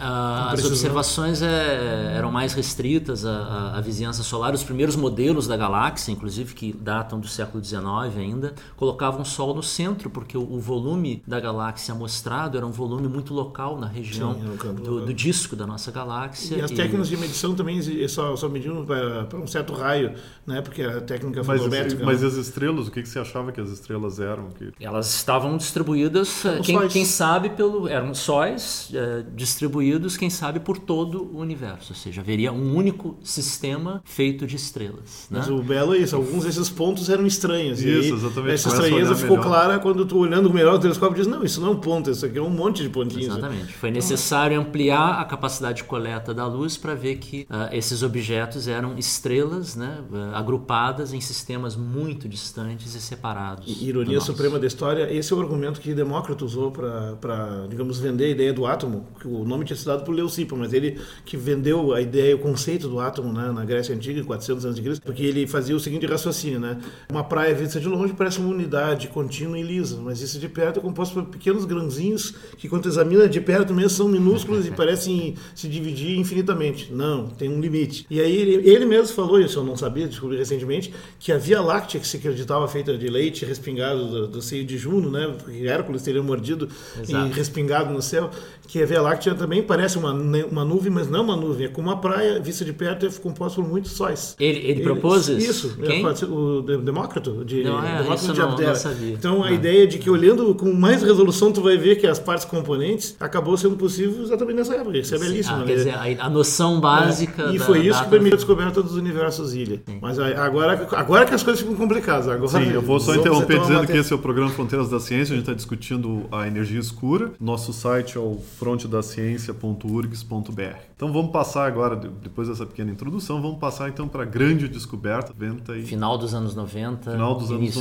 as 0.51 0.65
observações 0.65 1.43
é, 1.43 2.15
eram 2.17 2.31
mais 2.31 2.53
restritas 2.55 3.25
à, 3.25 3.77
à, 3.77 3.81
vizinhança 3.81 4.23
solar. 4.23 4.55
Os 4.55 4.65
primeiros 4.65 4.97
modelos 4.97 5.47
da 5.47 5.57
galáxia, 5.57 6.13
inclusive 6.13 6.55
que 6.55 6.73
datam 6.73 7.21
do 7.21 7.29
século 7.29 7.63
XIX 7.63 7.85
ainda, 8.17 8.55
colocavam 8.77 9.23
o 9.23 9.25
Sol 9.25 9.55
no 9.55 9.63
centro, 9.63 10.11
porque 10.11 10.37
o, 10.37 10.43
o 10.43 10.61
volume 10.61 10.96
da 11.27 11.41
galáxia 11.41 11.95
mostrado 11.95 12.57
era 12.57 12.67
um 12.67 12.71
volume 12.71 13.09
muito 13.09 13.35
local 13.35 13.79
na 13.79 13.87
região 13.87 14.35
Sim, 14.35 14.75
do, 14.83 15.07
do, 15.07 15.15
disco 15.15 15.57
da 15.57 15.67
nossa 15.67 15.91
galáxia. 15.91 16.57
E 16.57 16.61
as 16.61 16.71
técnicas 16.71 17.09
de 17.09 17.17
medição 17.17 17.55
também 17.55 17.81
só, 18.09 18.37
só 18.37 18.49
mediam 18.49 18.85
para 18.85 19.39
um 19.39 19.47
certo 19.47 19.73
raio, 19.73 20.15
né? 20.47 20.61
Porque 20.61 20.83
a 20.83 21.01
técnica 21.01 21.43
mas, 21.45 21.61
fotométrica. 21.61 22.05
Mas 22.05 22.23
né? 22.23 22.29
as 22.29 22.35
estrelas, 22.35 22.89
o 22.89 22.91
que, 22.91 23.03
que 23.03 23.09
você 23.09 23.19
achava 23.19 23.53
que 23.53 23.61
as 23.61 23.71
estrelas 23.71 24.21
eram? 24.21 24.49
Que... 24.51 24.73
Elas 24.81 25.15
estavam 25.15 25.57
distribuídas, 25.57 26.43
quem, 26.63 26.89
quem, 26.89 27.05
sabe, 27.05 27.51
pelo 27.51 27.89
eram 27.89 28.15
sóis 28.15 28.91
é, 28.95 29.25
distribuídos, 29.35 30.17
quem 30.17 30.31
sabe, 30.31 30.61
por 30.61 30.79
todo 30.79 31.25
o 31.33 31.39
universo. 31.39 31.93
Ou 31.93 31.97
seja, 31.97 32.21
haveria 32.21 32.53
um 32.53 32.75
único 32.75 33.17
sistema 33.23 34.03
feito 34.05 34.47
de 34.47 34.57
estrelas. 34.57 35.27
Né? 35.31 35.39
Mas 35.39 35.49
o 35.49 35.63
belo 35.63 35.95
é 35.95 35.99
isso, 35.99 36.17
alguns 36.17 36.45
desses 36.45 36.69
pontos 36.71 37.09
eram 37.09 37.27
estranhos. 37.27 37.81
Isso, 37.81 38.11
e 38.11 38.13
exatamente. 38.13 38.55
Essa 38.55 38.69
estranheza 38.69 39.15
ficou 39.15 39.37
melhor. 39.37 39.49
clara 39.49 39.79
quando 39.79 40.05
tu 40.05 40.19
olhando 40.19 40.53
melhor 40.53 40.79
telescópio 40.87 41.17
diz, 41.17 41.27
não, 41.27 41.43
isso 41.45 41.61
não 41.61 41.69
é 41.69 41.71
um 41.73 41.81
ponto, 41.81 42.11
isso 42.11 42.25
aqui 42.25 42.39
é 42.39 42.43
um 42.43 42.51
monte 42.51 42.83
de 42.83 42.89
pontinhos. 42.89 43.27
Exatamente. 43.27 43.73
Foi 43.75 43.91
necessário 43.91 44.59
ampliar 44.59 45.21
a 45.21 45.25
capacidade 45.25 45.79
de 45.79 45.85
coleta 45.85 46.33
da 46.33 46.47
luz 46.47 46.77
para 46.77 46.95
ver 46.95 47.17
que 47.17 47.47
uh, 47.51 47.75
esses 47.75 48.03
objetos 48.03 48.69
eram 48.69 48.97
estrelas 48.99 49.77
né, 49.77 50.01
uh, 50.11 50.35
agrupadas 50.35 51.13
em 51.13 51.21
sistemas 51.21 51.77
muito 51.77 52.29
distantes 52.29 52.95
e 52.95 53.01
separados. 53.01 53.67
E, 53.67 53.89
ironia 53.89 54.21
suprema 54.21 54.59
da 54.59 54.67
história, 54.67 55.13
esse 55.13 55.33
é 55.33 55.37
o 55.37 55.41
argumento 55.41 55.81
que 55.81 55.95
Demócrito 55.95 56.45
usou 56.45 56.71
para, 56.71 57.67
digamos, 57.69 57.99
vender 57.99 58.27
a 58.27 58.29
ideia 58.29 58.53
do 58.53 58.67
átomo, 58.67 59.07
que 59.21 59.27
o 59.27 59.45
nome 59.45 59.65
tinha 59.65 59.77
sido 59.77 59.89
dado 59.89 60.05
por 60.05 60.15
Leucipo, 60.15 60.57
mas 60.57 60.73
ele 60.73 61.01
que 61.25 61.37
vendeu 61.37 61.93
a 61.95 62.01
ideia, 62.01 62.35
o 62.35 62.39
conceito 62.39 62.89
do 62.89 63.01
átomo 63.01 63.33
né, 63.33 63.51
na 63.53 63.65
Grécia 63.65 63.95
Antiga, 63.95 64.21
em 64.21 64.25
400 64.25 64.67
a.C., 64.67 65.01
porque 65.05 65.23
ele 65.23 65.47
fazia 65.47 65.75
o 65.75 65.81
seguinte 65.81 66.07
raciocínio, 66.07 66.61
né? 66.61 66.79
Uma 67.11 67.25
praia 67.25 67.55
vista 67.55 67.81
de 67.81 67.89
longe 67.89 68.13
parece 68.13 68.39
uma 68.39 68.49
unidade 68.49 69.09
contínua 69.09 69.59
e 69.59 69.63
lisa, 69.63 70.01
mas 70.01 70.21
isso 70.21 70.39
de 70.39 70.49
perto 70.49 70.76
é 70.79 70.83
composto 70.83 71.15
por 71.15 71.25
pequenos 71.31 71.65
grãozinhos 71.65 72.35
que, 72.57 72.69
quando 72.69 72.87
examina 72.87 73.29
de 73.29 73.41
perto 73.41 73.75
mesmo, 73.75 73.91
são 73.91 74.09
minúsculos 74.09 74.67
e 74.67 74.71
parecem 74.73 75.35
se 75.55 75.69
dividir 75.69 76.19
infinitamente. 76.19 76.93
Não, 76.93 77.29
tem 77.29 77.49
um 77.49 77.61
limite. 77.61 78.07
E 78.11 78.21
aí 78.21 78.37
ele, 78.37 78.69
ele 78.69 78.85
mesmo 78.85 79.15
falou, 79.15 79.41
isso 79.41 79.59
eu 79.59 79.65
não 79.65 79.77
sabia, 79.77 80.07
descobri 80.07 80.37
recentemente, 80.37 80.93
que 81.19 81.33
a 81.33 81.39
Via 81.39 81.61
Láctea, 81.61 82.01
que 82.01 82.07
se 82.07 82.17
acreditava 82.17 82.67
feita 82.69 82.97
de 82.97 83.09
leite 83.09 83.45
respingado 83.45 84.07
do, 84.07 84.29
do 84.29 84.43
seio 84.43 84.65
de 84.65 84.77
Juno, 84.79 85.11
né? 85.11 85.35
Hércules 85.65 86.03
teria 86.03 86.23
mordido 86.23 86.69
Exato. 87.01 87.29
e 87.29 87.33
respingado 87.33 87.93
no 87.93 88.03
céu, 88.03 88.31
que 88.67 88.83
a 88.83 88.87
Via 88.87 89.01
Láctea 89.01 89.35
também 89.35 89.63
parece 89.63 89.99
uma, 89.99 90.13
uma 90.13 90.65
nuvem, 90.65 90.93
mas 90.93 91.09
não 91.09 91.25
uma 91.25 91.37
nuvem, 91.37 91.67
é 91.67 91.69
como 91.69 91.89
uma 91.89 91.97
praia 91.97 92.41
vista 92.41 92.65
de 92.65 92.73
perto 92.73 93.07
é 93.07 93.11
composta 93.11 93.61
por 93.61 93.69
muitos 93.69 93.93
sóis. 93.93 94.37
Ele, 94.39 94.59
ele, 94.59 94.69
ele 94.69 94.83
propôs 94.83 95.29
isso? 95.29 95.69
Isso, 95.69 95.77
Quem? 95.79 96.05
o 96.05 96.63
Demócrito, 96.63 97.45
de, 97.45 97.65
não, 97.65 97.85
é, 97.85 98.03
Demócrito 98.03 98.33
de 98.33 98.41
Abdera. 98.41 98.73
Não, 98.73 98.95
não 98.95 99.09
então 99.09 99.45
a 99.45 99.53
ideia 99.53 99.87
de 99.87 99.99
que 99.99 100.11
olhando 100.11 100.55
com 100.55 100.73
mais 100.73 101.03
resolução 101.03 101.53
tu 101.53 101.61
vai 101.61 101.77
ver 101.77 101.97
que 101.97 102.07
as 102.07 102.19
partes 102.19 102.45
componentes 102.45 103.17
acabou 103.19 103.57
sendo 103.57 103.77
possível 103.77 104.23
exatamente 104.23 104.57
nessa 104.57 104.75
época. 104.75 104.99
Isso 104.99 105.15
é 105.15 105.19
belíssimo. 105.19 105.57
Ah, 105.57 105.59
né? 105.61 105.67
Quer 105.67 105.75
dizer, 105.77 105.95
a, 105.95 106.27
a 106.27 106.31
noção 106.31 106.81
básica. 106.81 107.51
É. 107.51 107.55
E 107.55 107.59
foi 107.59 107.87
isso 107.87 108.03
que 108.03 108.11
permitiu 108.11 108.35
a 108.35 108.37
descoberta 108.37 108.83
dos 108.83 108.97
universos 108.97 109.55
ilha. 109.55 109.83
Sim. 109.87 109.99
Mas 110.01 110.19
agora, 110.19 110.89
agora 110.93 111.25
que 111.27 111.35
as 111.35 111.43
coisas 111.43 111.61
ficam 111.61 111.77
complicadas. 111.77 112.29
Agora, 112.29 112.49
Sim, 112.49 112.71
eu 112.73 112.83
vou 112.83 112.99
só 113.01 113.15
interromper 113.15 113.61
dizendo 113.61 113.87
que 113.87 113.97
esse 113.97 114.13
é 114.13 114.17
o 114.17 114.19
programa 114.19 114.51
Fronteiras 114.51 114.89
da 114.89 115.01
Ciência. 115.01 115.33
A 115.33 115.37
gente 115.37 115.41
está 115.41 115.55
discutindo 115.55 116.27
a 116.31 116.47
energia 116.47 116.81
escura. 116.81 117.33
Nosso 117.41 117.73
site 117.73 118.17
é 118.17 118.21
o 118.21 118.39
frontedaciencia.urgs.br. 118.59 120.77
Então 120.95 121.13
vamos 121.13 121.31
passar 121.31 121.67
agora, 121.67 121.97
depois 121.97 122.49
dessa 122.49 122.65
pequena 122.65 122.91
introdução, 122.91 123.43
vamos 123.43 123.59
passar 123.59 123.89
então 123.89 124.09
para 124.09 124.23
a 124.23 124.27
grande 124.27 124.69
descoberta. 124.69 125.35
E... 125.77 125.83
Final 125.83 126.17
dos 126.17 126.33
anos 126.35 126.55
90. 126.55 127.13
Final 127.13 127.35
dos 127.35 127.51
anos 127.51 127.77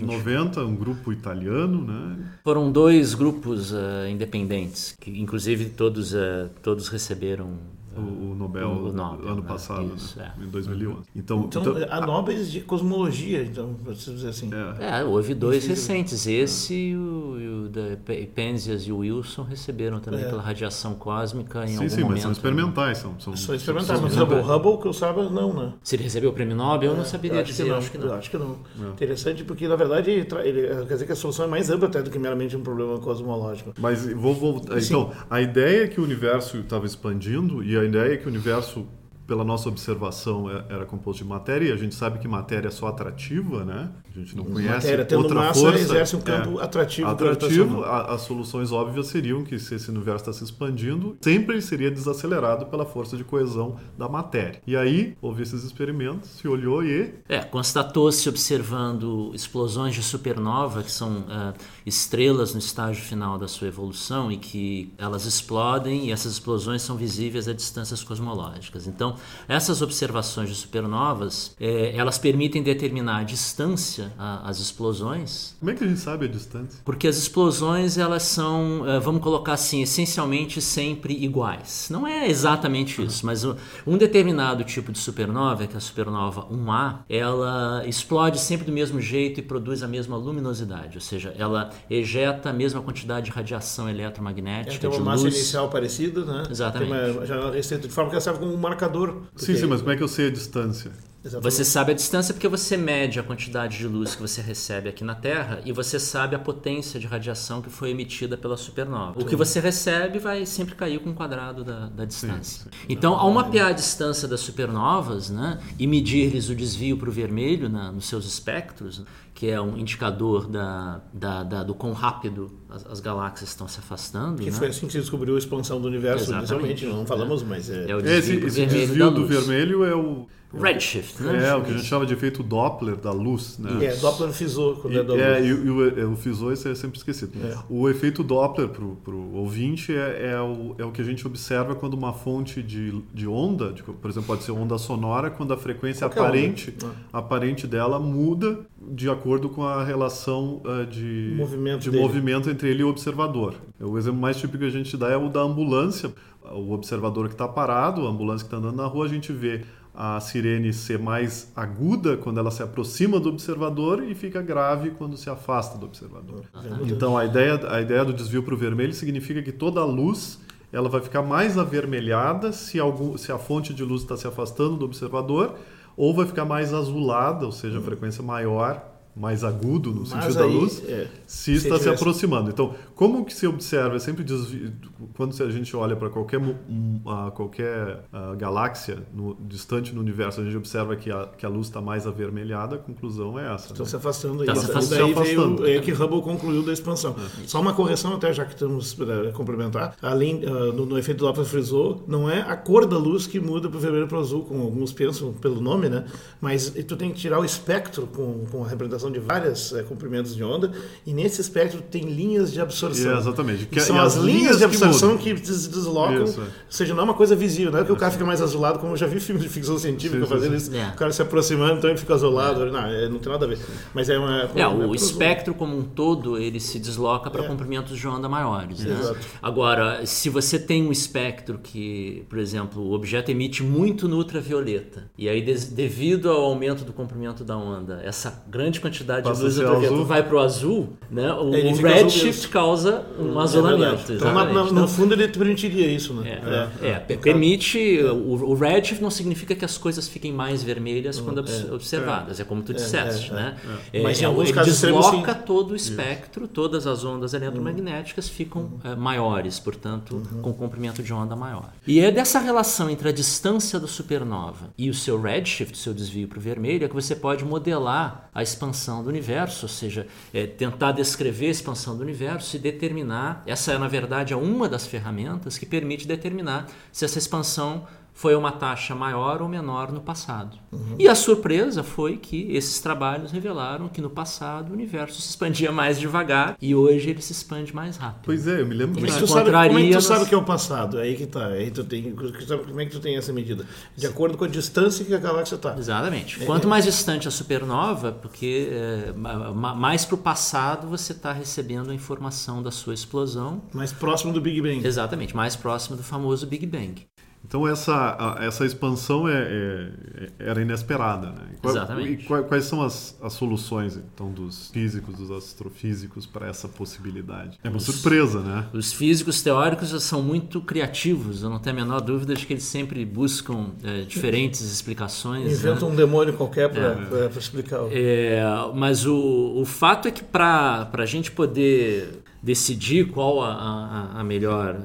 90, 0.00 0.64
um 0.64 0.74
grupo 0.74 1.12
italiano, 1.12 1.84
né? 1.84 2.16
Foram 2.42 2.72
dois 2.72 3.14
grupos 3.14 3.72
uh, 3.72 4.06
independentes, 4.10 4.96
que 5.00 5.10
inclusive 5.10 5.66
todos, 5.66 6.12
uh, 6.12 6.48
todos 6.62 6.88
receberam 6.88 7.58
o, 7.96 8.32
o 8.32 8.34
Nobel, 8.34 8.68
o 8.68 8.92
Nobel 8.92 9.28
ano 9.28 9.42
né? 9.42 9.48
passado, 9.48 9.92
Isso, 9.94 10.18
né? 10.18 10.32
é. 10.38 10.44
em 10.44 10.48
2011. 10.48 11.02
Então, 11.14 11.44
então, 11.44 11.62
então 11.62 11.86
há 11.90 12.00
Nobel 12.00 12.44
de 12.44 12.60
cosmologia, 12.60 13.42
então, 13.42 13.74
você 13.84 14.12
dizer 14.12 14.28
assim. 14.28 14.50
É, 14.78 15.00
é 15.00 15.04
houve 15.04 15.34
dois 15.34 15.66
recentes, 15.66 16.26
esse 16.26 16.74
e 16.74 16.96
o, 16.96 17.36
e 17.38 17.48
o 17.48 17.68
da 17.68 17.96
Penzias 18.34 18.82
e 18.82 18.92
o 18.92 18.98
Wilson 18.98 19.42
receberam 19.42 20.00
também 20.00 20.24
é. 20.24 20.28
pela 20.28 20.42
radiação 20.42 20.94
cósmica 20.94 21.64
em 21.64 21.68
sim, 21.68 21.74
algum 21.74 21.88
sim, 21.88 22.00
momento. 22.02 22.06
Sim, 22.06 22.12
mas 22.12 22.22
são 22.22 22.32
experimentais, 22.32 22.98
são, 22.98 23.20
são, 23.20 23.36
são 23.36 23.54
experimentais, 23.54 24.00
mas 24.00 24.16
Hubble, 24.16 24.40
Hubble, 24.40 24.78
que 24.78 24.88
eu 24.88 24.92
saiba, 24.92 25.28
não, 25.28 25.52
né? 25.52 25.72
Se 25.82 25.96
ele 25.96 26.04
recebeu 26.04 26.30
o 26.30 26.32
prêmio 26.32 26.56
Nobel, 26.56 26.92
eu 26.92 26.96
não 26.96 27.04
saberia 27.04 27.40
acho 27.40 27.50
dizer, 27.50 27.64
que 27.64 27.70
não, 27.70 27.76
acho 27.76 27.90
que 27.90 27.98
não. 27.98 28.14
Acho 28.14 28.30
que 28.30 28.38
não. 28.38 28.58
É. 28.80 28.88
Interessante 28.90 29.44
porque, 29.44 29.68
na 29.68 29.76
verdade, 29.76 30.10
ele, 30.10 30.24
quer 30.24 30.94
dizer 30.94 31.06
que 31.06 31.12
a 31.12 31.16
solução 31.16 31.46
é 31.46 31.48
mais 31.48 31.70
ampla 31.70 31.88
até 31.88 32.02
do 32.02 32.10
que 32.10 32.18
meramente 32.18 32.56
um 32.56 32.62
problema 32.62 32.98
cosmológico. 32.98 33.72
Mas 33.78 34.06
vou 34.12 34.34
voltar. 34.34 34.78
Então, 34.78 35.12
a 35.28 35.40
ideia 35.40 35.84
é 35.84 35.88
que 35.88 36.00
o 36.00 36.04
universo 36.04 36.58
estava 36.58 36.86
expandindo 36.86 37.62
e 37.62 37.76
a 37.76 37.84
ideia 37.86 38.14
é 38.14 38.16
que 38.16 38.26
o 38.26 38.28
universo 38.28 38.28
universo, 38.28 38.86
pela 39.26 39.44
nossa 39.44 39.68
observação, 39.68 40.48
é, 40.50 40.64
era 40.68 40.86
composto 40.86 41.22
de 41.22 41.28
matéria, 41.28 41.68
e 41.68 41.72
a 41.72 41.76
gente 41.76 41.94
sabe 41.94 42.18
que 42.18 42.28
matéria 42.28 42.68
é 42.68 42.70
só 42.70 42.86
atrativa, 42.86 43.64
né? 43.64 43.90
A 44.14 44.18
gente 44.18 44.36
não 44.36 44.44
conhece 44.44 44.86
matéria, 44.86 45.04
tendo 45.04 45.22
outra 45.22 45.34
massa, 45.34 45.60
força. 45.60 45.78
exerce 45.78 46.16
um 46.16 46.20
campo 46.20 46.60
é, 46.60 46.64
atrativo. 46.64 47.08
Atrativo, 47.08 47.82
a, 47.82 48.14
as 48.14 48.22
soluções 48.22 48.72
óbvias 48.72 49.08
seriam 49.08 49.42
que 49.42 49.58
se 49.58 49.74
esse 49.74 49.90
universo 49.90 50.30
está 50.30 50.32
se 50.32 50.44
expandindo, 50.44 51.16
sempre 51.20 51.60
seria 51.60 51.90
desacelerado 51.90 52.66
pela 52.66 52.86
força 52.86 53.16
de 53.16 53.24
coesão 53.24 53.76
da 53.98 54.08
matéria. 54.08 54.60
E 54.66 54.76
aí, 54.76 55.16
houve 55.20 55.42
esses 55.42 55.64
experimentos, 55.64 56.30
se 56.30 56.46
olhou 56.46 56.84
e... 56.84 57.14
É, 57.28 57.40
constatou-se 57.40 58.28
observando 58.28 59.32
explosões 59.34 59.94
de 59.94 60.02
supernova, 60.02 60.82
que 60.82 60.90
são 60.90 61.18
uh, 61.18 61.54
estrelas 61.84 62.52
no 62.52 62.60
estágio 62.60 63.02
final 63.02 63.38
da 63.38 63.48
sua 63.48 63.68
evolução, 63.68 64.30
e 64.30 64.36
que 64.36 64.92
elas 64.96 65.24
explodem, 65.24 66.06
e 66.06 66.12
essas 66.12 66.32
explosões 66.32 66.82
são 66.82 66.96
visíveis 66.96 67.48
a 67.48 67.52
distâncias 67.52 68.04
cosmológicas. 68.04 68.86
Então, 68.86 69.15
essas 69.48 69.82
observações 69.82 70.48
de 70.48 70.54
supernovas, 70.54 71.54
é, 71.60 71.96
elas 71.96 72.18
permitem 72.18 72.62
determinar 72.62 73.18
a 73.18 73.22
distância 73.22 74.12
às 74.18 74.58
explosões. 74.58 75.54
Como 75.58 75.70
é 75.70 75.74
que 75.74 75.84
a 75.84 75.86
gente 75.86 76.00
sabe 76.00 76.26
a 76.26 76.28
distância? 76.28 76.80
Porque 76.84 77.06
as 77.08 77.16
explosões, 77.16 77.98
elas 77.98 78.22
são, 78.22 78.84
é, 78.86 78.98
vamos 79.00 79.22
colocar 79.22 79.54
assim, 79.54 79.82
essencialmente 79.82 80.60
sempre 80.60 81.14
iguais. 81.14 81.88
Não 81.90 82.06
é 82.06 82.28
exatamente 82.28 83.02
isso, 83.02 83.24
mas 83.24 83.44
um 83.86 83.96
determinado 83.96 84.64
tipo 84.64 84.92
de 84.92 84.98
supernova, 84.98 85.66
que 85.66 85.74
é 85.74 85.76
a 85.76 85.80
supernova 85.80 86.46
1A, 86.50 86.98
ela 87.08 87.82
explode 87.86 88.38
sempre 88.40 88.66
do 88.66 88.72
mesmo 88.72 89.00
jeito 89.00 89.40
e 89.40 89.42
produz 89.42 89.82
a 89.82 89.88
mesma 89.88 90.16
luminosidade, 90.16 90.96
ou 90.96 91.00
seja, 91.00 91.34
ela 91.38 91.70
ejeta 91.88 92.50
a 92.50 92.52
mesma 92.52 92.80
quantidade 92.80 93.26
de 93.26 93.32
radiação 93.32 93.88
eletromagnética. 93.88 94.74
É, 94.74 94.78
tem 94.78 94.90
uma 94.90 95.00
massa 95.00 95.24
luz. 95.24 95.34
inicial 95.34 95.68
parecida, 95.68 96.24
né? 96.24 96.44
Exatamente. 96.50 96.90
Tem 96.90 97.10
uma 97.12 97.26
janela 97.26 97.60
de 97.60 97.88
forma 97.88 98.10
que 98.10 98.16
ela 98.16 98.20
serve 98.20 98.40
como 98.40 98.52
um 98.52 98.56
marcador 98.56 99.05
Sim, 99.36 99.54
sim, 99.56 99.66
mas 99.66 99.80
como 99.80 99.92
é 99.92 99.96
que 99.96 100.02
eu 100.02 100.08
sei 100.08 100.28
a 100.28 100.30
distância? 100.30 100.90
Exatamente. 101.26 101.52
Você 101.52 101.64
sabe 101.64 101.90
a 101.90 101.94
distância 101.94 102.32
porque 102.32 102.46
você 102.46 102.76
mede 102.76 103.18
a 103.18 103.22
quantidade 103.22 103.78
de 103.78 103.88
luz 103.88 104.14
que 104.14 104.22
você 104.22 104.40
recebe 104.40 104.88
aqui 104.88 105.02
na 105.02 105.14
Terra 105.14 105.60
e 105.64 105.72
você 105.72 105.98
sabe 105.98 106.36
a 106.36 106.38
potência 106.38 107.00
de 107.00 107.06
radiação 107.06 107.60
que 107.60 107.68
foi 107.68 107.90
emitida 107.90 108.36
pela 108.36 108.56
supernova. 108.56 109.20
O 109.20 109.24
que 109.24 109.34
você 109.34 109.58
recebe 109.58 110.20
vai 110.20 110.46
sempre 110.46 110.76
cair 110.76 111.00
com 111.00 111.10
o 111.10 111.14
quadrado 111.14 111.64
da, 111.64 111.88
da 111.88 112.04
distância. 112.04 112.64
Sim, 112.64 112.70
sim. 112.70 112.86
Então, 112.88 113.14
ao 113.14 113.30
mapear 113.32 113.70
a 113.70 113.72
distância 113.72 114.28
das 114.28 114.38
supernovas 114.38 115.28
né, 115.28 115.58
e 115.76 115.86
medir-lhes 115.86 116.48
o 116.48 116.54
desvio 116.54 116.96
para 116.96 117.08
o 117.08 117.12
vermelho 117.12 117.68
na, 117.68 117.90
nos 117.90 118.06
seus 118.06 118.24
espectros, 118.24 119.02
que 119.34 119.50
é 119.50 119.60
um 119.60 119.76
indicador 119.76 120.46
da, 120.46 121.00
da, 121.12 121.42
da, 121.42 121.62
do 121.64 121.74
quão 121.74 121.92
rápido 121.92 122.52
as, 122.70 122.86
as, 122.86 123.00
galáxias 123.00 123.50
estão 123.50 123.66
se 123.66 123.80
afastando. 123.80 124.40
Que 124.40 124.50
né? 124.50 124.56
foi 124.56 124.68
assim 124.68 124.86
que 124.86 124.92
se 124.92 125.00
descobriu 125.00 125.34
a 125.34 125.38
expansão 125.38 125.80
do 125.80 125.88
universo, 125.88 126.32
inicialmente, 126.32 126.86
não 126.86 127.04
falamos, 127.04 127.42
é. 127.42 127.44
mas 127.44 127.68
é... 127.68 127.90
é 127.90 127.96
o 127.96 128.00
desvio 128.00 128.46
esse, 128.46 128.62
esse 128.62 128.66
desvio 128.66 129.10
do 129.10 129.26
vermelho 129.26 129.84
é 129.84 129.94
o 129.94 130.26
Redshift, 130.54 131.22
né? 131.22 131.48
É, 131.48 131.54
o 131.54 131.62
que 131.62 131.70
a 131.70 131.74
gente 131.74 131.86
chama 131.86 132.06
de 132.06 132.14
efeito 132.14 132.42
Doppler 132.42 132.96
da 132.96 133.12
luz, 133.12 133.58
né? 133.58 133.84
É, 133.84 133.96
Doppler 133.96 134.32
fisou 134.32 134.76
quando 134.76 134.98
é 134.98 135.02
da 135.02 135.12
luz. 135.12 135.22
É, 135.22 135.42
e, 135.42 135.48
e 135.48 135.70
o, 135.70 136.00
é, 136.00 136.04
o 136.04 136.52
isso 136.52 136.68
é 136.68 136.74
sempre 136.74 136.98
esquecido. 136.98 137.32
É. 137.44 137.58
O 137.68 137.88
efeito 137.88 138.22
Doppler 138.22 138.68
para 138.68 139.12
o 139.14 139.34
ouvinte 139.34 139.92
é, 139.92 140.32
é, 140.32 140.40
o, 140.40 140.74
é 140.78 140.84
o 140.84 140.92
que 140.92 141.02
a 141.02 141.04
gente 141.04 141.26
observa 141.26 141.74
quando 141.74 141.94
uma 141.94 142.12
fonte 142.12 142.62
de, 142.62 143.02
de 143.12 143.26
onda, 143.26 143.72
de, 143.72 143.82
por 143.82 144.10
exemplo, 144.10 144.28
pode 144.28 144.44
ser 144.44 144.52
onda 144.52 144.78
sonora, 144.78 145.30
quando 145.30 145.52
a 145.52 145.56
frequência 145.56 146.06
aparente, 146.06 146.74
ah. 146.84 146.90
aparente 147.12 147.66
dela 147.66 147.98
muda 147.98 148.60
de 148.80 149.10
acordo 149.10 149.48
com 149.48 149.64
a 149.64 149.84
relação 149.84 150.62
uh, 150.64 150.86
de, 150.86 151.34
movimento, 151.36 151.80
de 151.80 151.90
movimento 151.90 152.50
entre 152.50 152.68
ele 152.70 152.80
e 152.80 152.84
o 152.84 152.88
observador. 152.88 153.54
O 153.80 153.98
exemplo 153.98 154.20
mais 154.20 154.36
típico 154.36 154.58
que 154.58 154.64
a 154.64 154.70
gente 154.70 154.96
dá 154.96 155.10
é 155.10 155.16
o 155.16 155.28
da 155.28 155.40
ambulância. 155.40 156.12
O 156.52 156.72
observador 156.72 157.26
que 157.26 157.34
está 157.34 157.48
parado, 157.48 158.06
a 158.06 158.10
ambulância 158.10 158.46
que 158.46 158.54
está 158.54 158.58
andando 158.58 158.76
na 158.76 158.86
rua, 158.86 159.06
a 159.06 159.08
gente 159.08 159.32
vê 159.32 159.64
a 159.96 160.20
sirene 160.20 160.74
ser 160.74 160.98
mais 160.98 161.50
aguda 161.56 162.18
quando 162.18 162.38
ela 162.38 162.50
se 162.50 162.62
aproxima 162.62 163.18
do 163.18 163.30
observador 163.30 164.04
e 164.04 164.14
fica 164.14 164.42
grave 164.42 164.90
quando 164.90 165.16
se 165.16 165.30
afasta 165.30 165.78
do 165.78 165.86
observador. 165.86 166.44
Ah, 166.52 166.62
então 166.82 167.16
a 167.16 167.24
ideia, 167.24 167.58
a 167.70 167.80
ideia 167.80 168.04
do 168.04 168.12
desvio 168.12 168.42
para 168.42 168.52
o 168.52 168.58
vermelho 168.58 168.92
significa 168.92 169.42
que 169.42 169.50
toda 169.50 169.80
a 169.80 169.84
luz 169.86 170.38
ela 170.70 170.90
vai 170.90 171.00
ficar 171.00 171.22
mais 171.22 171.56
avermelhada 171.56 172.52
se, 172.52 172.78
algum, 172.78 173.16
se 173.16 173.32
a 173.32 173.38
fonte 173.38 173.72
de 173.72 173.82
luz 173.82 174.02
está 174.02 174.18
se 174.18 174.26
afastando 174.26 174.76
do 174.76 174.84
observador 174.84 175.56
ou 175.96 176.12
vai 176.14 176.26
ficar 176.26 176.44
mais 176.44 176.74
azulada, 176.74 177.46
ou 177.46 177.52
seja, 177.52 177.78
a 177.78 177.82
frequência 177.82 178.22
maior 178.22 178.95
mais 179.16 179.42
agudo 179.42 179.92
no 179.92 180.04
sentido 180.04 180.28
aí, 180.28 180.34
da 180.34 180.44
luz, 180.44 180.82
é, 180.86 181.08
se 181.26 181.54
está 181.54 181.78
se 181.78 181.88
aproximando. 181.88 182.50
Então, 182.50 182.74
como 182.94 183.24
que 183.24 183.32
se 183.32 183.46
observa? 183.46 183.96
É 183.96 183.98
sempre 183.98 184.22
desvio, 184.22 184.72
quando 185.16 185.42
a 185.42 185.50
gente 185.50 185.74
olha 185.74 185.96
para 185.96 186.10
qualquer, 186.10 186.38
uh, 186.38 187.30
qualquer 187.34 188.04
uh, 188.12 188.36
galáxia 188.36 188.98
no, 189.14 189.34
distante 189.40 189.94
no 189.94 190.02
universo, 190.02 190.42
a 190.42 190.44
gente 190.44 190.56
observa 190.56 190.94
que 190.96 191.10
a, 191.10 191.26
que 191.26 191.46
a 191.46 191.48
luz 191.48 191.68
está 191.68 191.80
mais 191.80 192.06
avermelhada, 192.06 192.76
a 192.76 192.78
conclusão 192.78 193.38
é 193.38 193.54
essa. 193.54 193.72
Está 193.72 193.84
né? 193.84 193.88
se 193.88 193.96
afastando 193.96 194.42
aí. 194.42 194.46
Tá 194.46 194.54
se 194.54 194.70
afastando. 194.70 195.00
Daí 195.00 195.12
afastando. 195.12 195.62
veio, 195.62 195.78
é 195.78 195.80
que 195.80 195.92
Hubble 195.92 196.20
concluiu 196.20 196.62
da 196.62 196.72
expansão. 196.72 197.16
É. 197.18 197.46
Só 197.46 197.60
uma 197.60 197.72
correção, 197.72 198.14
até 198.14 198.30
já 198.34 198.44
que 198.44 198.52
estamos 198.52 198.92
para 198.92 199.32
complementar. 199.32 199.96
Além, 200.02 200.44
uh, 200.44 200.72
no, 200.74 200.84
no, 200.84 200.98
efeito 200.98 201.24
Doppler-Frisot, 201.24 202.02
não 202.06 202.28
é 202.30 202.42
a 202.42 202.56
cor 202.56 202.86
da 202.86 202.98
luz 202.98 203.26
que 203.26 203.40
muda 203.40 203.70
para 203.70 203.78
o 203.78 203.80
vermelho 203.80 204.06
para 204.06 204.18
o 204.18 204.20
azul, 204.20 204.44
como 204.44 204.62
alguns 204.62 204.92
pensam 204.92 205.32
pelo 205.32 205.58
nome, 205.58 205.88
né? 205.88 206.04
Mas 206.38 206.68
tu 206.86 206.96
tem 206.96 207.10
que 207.10 207.16
tirar 207.16 207.40
o 207.40 207.44
espectro 207.44 208.06
com, 208.06 208.44
com 208.50 208.62
a 208.62 208.68
representação 208.68 209.05
de 209.10 209.18
vários 209.18 209.72
é, 209.72 209.82
comprimentos 209.82 210.34
de 210.34 210.42
onda, 210.42 210.72
e 211.04 211.12
nesse 211.12 211.40
espectro 211.40 211.80
tem 211.82 212.02
linhas 212.02 212.52
de 212.52 212.60
absorção. 212.60 213.12
É, 213.12 213.18
exatamente. 213.18 213.66
Que, 213.66 213.80
são 213.80 213.98
as, 213.98 214.16
as 214.16 214.24
linhas 214.24 214.58
de 214.58 214.64
absorção 214.64 215.16
que, 215.16 215.34
que 215.34 215.40
deslocam, 215.40 216.24
Isso, 216.24 216.40
é. 216.40 216.44
ou 216.44 216.50
seja, 216.68 216.94
não 216.94 217.00
é 217.02 217.04
uma 217.04 217.14
coisa 217.14 217.34
visível, 217.34 217.72
não 217.72 217.80
é 217.80 217.84
que 217.84 217.92
o 217.92 217.96
cara 217.96 218.12
fica 218.12 218.24
mais 218.24 218.40
azulado, 218.40 218.78
como 218.78 218.92
eu 218.92 218.96
já 218.96 219.06
vi 219.06 219.18
filmes 219.20 219.42
de 219.42 219.48
ficção 219.48 219.78
científica 219.78 220.24
sim, 220.24 220.28
fazendo 220.28 220.58
sim, 220.58 220.70
isso, 220.70 220.76
é. 220.76 220.88
o 220.88 220.96
cara 220.96 221.12
se 221.12 221.22
aproximando, 221.22 221.78
então 221.78 221.90
ele 221.90 221.98
fica 221.98 222.14
azulado, 222.14 222.62
é. 222.62 222.70
não, 222.70 222.86
é, 222.86 223.08
não 223.08 223.18
tem 223.18 223.32
nada 223.32 223.44
a 223.44 223.48
ver. 223.48 223.58
Mas 223.94 224.08
é 224.08 224.18
uma... 224.18 224.50
É, 224.54 224.66
o 224.66 224.94
espectro 224.94 225.54
como 225.54 225.76
um 225.76 225.82
todo, 225.82 226.38
ele 226.38 226.60
se 226.60 226.78
desloca 226.78 227.30
para 227.30 227.42
comprimentos 227.44 227.98
de 227.98 228.06
onda 228.06 228.28
maiores. 228.28 228.80
Né? 228.80 229.14
Agora, 229.42 230.04
se 230.06 230.28
você 230.28 230.58
tem 230.58 230.86
um 230.86 230.92
espectro 230.92 231.58
que, 231.58 232.24
por 232.28 232.38
exemplo, 232.38 232.82
o 232.82 232.92
objeto 232.92 233.30
emite 233.30 233.62
muito 233.62 234.08
no 234.08 234.16
ultravioleta, 234.16 235.10
e 235.16 235.28
aí 235.28 235.42
devido 235.42 236.30
ao 236.30 236.42
aumento 236.42 236.84
do 236.84 236.92
comprimento 236.92 237.44
da 237.44 237.56
onda, 237.56 238.00
essa 238.02 238.44
grande 238.48 238.80
quantidade 238.80 238.95
Passa 239.04 239.40
de 239.40 239.44
luz 239.44 239.58
ultravioleta 239.58 240.04
vai 240.04 240.22
para 240.22 240.36
o 240.36 240.38
azul, 240.38 240.88
né? 241.10 241.32
o, 241.32 241.50
o 241.50 241.76
redshift 241.76 242.48
causa 242.48 243.04
um 243.18 243.38
é 243.38 243.42
azulamento. 243.42 244.12
então, 244.12 244.32
na, 244.32 244.44
na, 244.44 244.64
no 244.64 244.70
então, 244.70 244.88
fundo, 244.88 245.14
ele 245.14 245.28
permitiria 245.28 245.86
isso. 245.86 246.14
Né? 246.14 246.40
É, 246.82 246.86
é, 246.86 247.04
é 247.08 247.16
permite. 247.16 247.98
O, 248.02 248.50
o, 248.50 248.54
redshift 248.54 249.02
não 249.02 249.10
significa 249.10 249.54
que 249.54 249.64
as 249.64 249.76
coisas 249.76 250.08
fiquem 250.08 250.32
mais 250.32 250.62
vermelhas 250.62 251.20
quando 251.20 251.40
é. 251.40 251.72
observadas. 251.72 252.40
É, 252.40 252.44
como 252.44 252.62
tu 252.62 252.72
disseste. 252.72 253.32
Né? 253.32 253.56
Mas 254.02 254.20
em 254.20 254.24
alguns 254.24 254.48
ele 254.48 254.52
casos 254.52 254.80
desloca 254.80 255.34
todo 255.34 255.72
o 255.72 255.76
espectro, 255.76 256.44
isso. 256.44 256.52
todas 256.52 256.86
as 256.86 257.04
ondas 257.04 257.34
eletromagnéticas 257.34 258.28
ficam 258.28 258.80
uhum. 258.84 258.96
maiores, 258.96 259.58
portanto, 259.58 260.22
uhum. 260.32 260.42
com 260.42 260.52
comprimento 260.52 261.02
de 261.02 261.12
onda 261.12 261.34
maior. 261.36 261.72
E 261.86 262.00
é 262.00 262.10
dessa 262.10 262.38
relação 262.38 262.88
entre 262.88 263.08
a 263.08 263.12
distância 263.12 263.78
da 263.78 263.86
supernova 263.86 264.70
e 264.76 264.88
o 264.88 264.94
seu 264.94 265.20
redshift, 265.20 265.74
o 265.74 265.76
seu 265.76 265.94
desvio 265.94 266.28
para 266.28 266.38
o 266.38 266.40
vermelho, 266.40 266.84
é 266.84 266.88
que 266.88 266.94
você 266.94 267.14
pode 267.14 267.44
modelar 267.44 268.28
a 268.34 268.42
expansão 268.86 269.02
do 269.02 269.08
universo, 269.08 269.66
ou 269.66 269.68
seja, 269.68 270.06
é, 270.32 270.46
tentar 270.46 270.92
descrever 270.92 271.48
a 271.48 271.50
expansão 271.50 271.96
do 271.96 272.02
universo 272.02 272.56
e 272.56 272.58
determinar. 272.58 273.42
Essa 273.46 273.72
é, 273.72 273.78
na 273.78 273.88
verdade, 273.88 274.32
é 274.32 274.36
uma 274.36 274.68
das 274.68 274.86
ferramentas 274.86 275.58
que 275.58 275.66
permite 275.66 276.06
determinar 276.06 276.68
se 276.92 277.04
essa 277.04 277.18
expansão 277.18 277.86
foi 278.16 278.34
uma 278.34 278.50
taxa 278.50 278.94
maior 278.94 279.42
ou 279.42 279.48
menor 279.48 279.92
no 279.92 280.00
passado. 280.00 280.56
Uhum. 280.72 280.96
E 280.98 281.06
a 281.06 281.14
surpresa 281.14 281.82
foi 281.82 282.16
que 282.16 282.50
esses 282.56 282.80
trabalhos 282.80 283.30
revelaram 283.30 283.88
que 283.88 284.00
no 284.00 284.08
passado 284.08 284.70
o 284.70 284.72
universo 284.72 285.20
se 285.20 285.28
expandia 285.28 285.70
mais 285.70 286.00
devagar 286.00 286.56
e 286.60 286.74
hoje 286.74 287.10
ele 287.10 287.20
se 287.20 287.32
expande 287.32 287.74
mais 287.74 287.98
rápido. 287.98 288.22
Pois 288.24 288.48
é, 288.48 288.62
eu 288.62 288.66
me 288.66 288.74
lembro 288.74 288.98
Mas 289.02 289.18
tu 289.18 289.26
sabe, 289.26 289.50
como 289.50 289.78
é 289.78 289.82
que 289.82 289.92
tu 289.92 290.00
sabe 290.00 290.24
que 290.24 290.34
é 290.34 290.38
o 290.38 290.42
passado? 290.42 290.98
É 290.98 291.02
aí 291.02 291.14
que 291.14 291.26
tá. 291.26 291.48
Aí 291.48 291.70
tu 291.70 291.84
tem, 291.84 292.14
como 292.14 292.80
é 292.80 292.86
que 292.86 292.90
tu 292.90 293.00
tem 293.00 293.18
essa 293.18 293.34
medida? 293.34 293.66
De 293.94 294.06
acordo 294.06 294.38
com 294.38 294.46
a 294.46 294.48
distância 294.48 295.04
que 295.04 295.12
a 295.12 295.18
galáxia 295.18 295.56
está. 295.56 295.76
Exatamente. 295.76 296.42
É, 296.42 296.46
Quanto 296.46 296.66
é. 296.66 296.70
mais 296.70 296.86
distante 296.86 297.28
a 297.28 297.30
supernova, 297.30 298.12
porque 298.12 298.70
é, 298.72 299.12
mais 299.12 300.06
para 300.06 300.14
o 300.14 300.18
passado 300.18 300.88
você 300.88 301.12
está 301.12 301.34
recebendo 301.34 301.90
a 301.90 301.94
informação 301.94 302.62
da 302.62 302.70
sua 302.70 302.94
explosão. 302.94 303.60
Mais 303.74 303.92
próximo 303.92 304.32
do 304.32 304.40
Big 304.40 304.62
Bang. 304.62 304.86
Exatamente, 304.86 305.36
mais 305.36 305.54
próximo 305.54 305.98
do 305.98 306.02
famoso 306.02 306.46
Big 306.46 306.64
Bang. 306.64 307.06
Então 307.46 307.66
essa, 307.66 308.36
essa 308.40 308.66
expansão 308.66 309.28
é, 309.28 309.34
é, 309.34 310.30
era 310.38 310.60
inesperada. 310.60 311.28
Né? 311.28 311.42
E 311.62 311.66
Exatamente. 311.66 312.24
E 312.24 312.26
quais 312.26 312.64
são 312.64 312.82
as, 312.82 313.16
as 313.22 313.32
soluções 313.32 313.96
então 313.96 314.30
dos 314.32 314.70
físicos, 314.70 315.16
dos 315.16 315.30
astrofísicos 315.30 316.26
para 316.26 316.48
essa 316.48 316.68
possibilidade? 316.68 317.58
É 317.62 317.68
uma 317.68 317.78
os, 317.78 317.84
surpresa, 317.84 318.40
né? 318.40 318.66
Os 318.72 318.92
físicos 318.92 319.42
teóricos 319.42 319.90
são 320.02 320.22
muito 320.22 320.60
criativos. 320.60 321.42
Eu 321.42 321.50
não 321.50 321.58
tenho 321.58 321.76
a 321.76 321.78
menor 321.84 322.00
dúvida 322.00 322.34
de 322.34 322.44
que 322.44 322.52
eles 322.52 322.64
sempre 322.64 323.04
buscam 323.04 323.70
é, 323.82 324.02
diferentes 324.02 324.60
explicações. 324.60 325.52
Inventam 325.52 325.88
né? 325.88 325.94
um 325.94 325.96
demônio 325.96 326.34
qualquer 326.34 326.68
para 326.70 326.98
é. 327.18 327.38
explicar. 327.38 327.80
É, 327.90 328.42
mas 328.74 329.06
o, 329.06 329.54
o 329.56 329.64
fato 329.64 330.08
é 330.08 330.10
que 330.10 330.24
para 330.24 330.88
a 330.92 331.06
gente 331.06 331.30
poder 331.30 332.22
decidir 332.46 333.08
qual 333.08 333.42
a, 333.42 333.52
a, 333.52 334.20
a 334.20 334.24
melhor, 334.24 334.76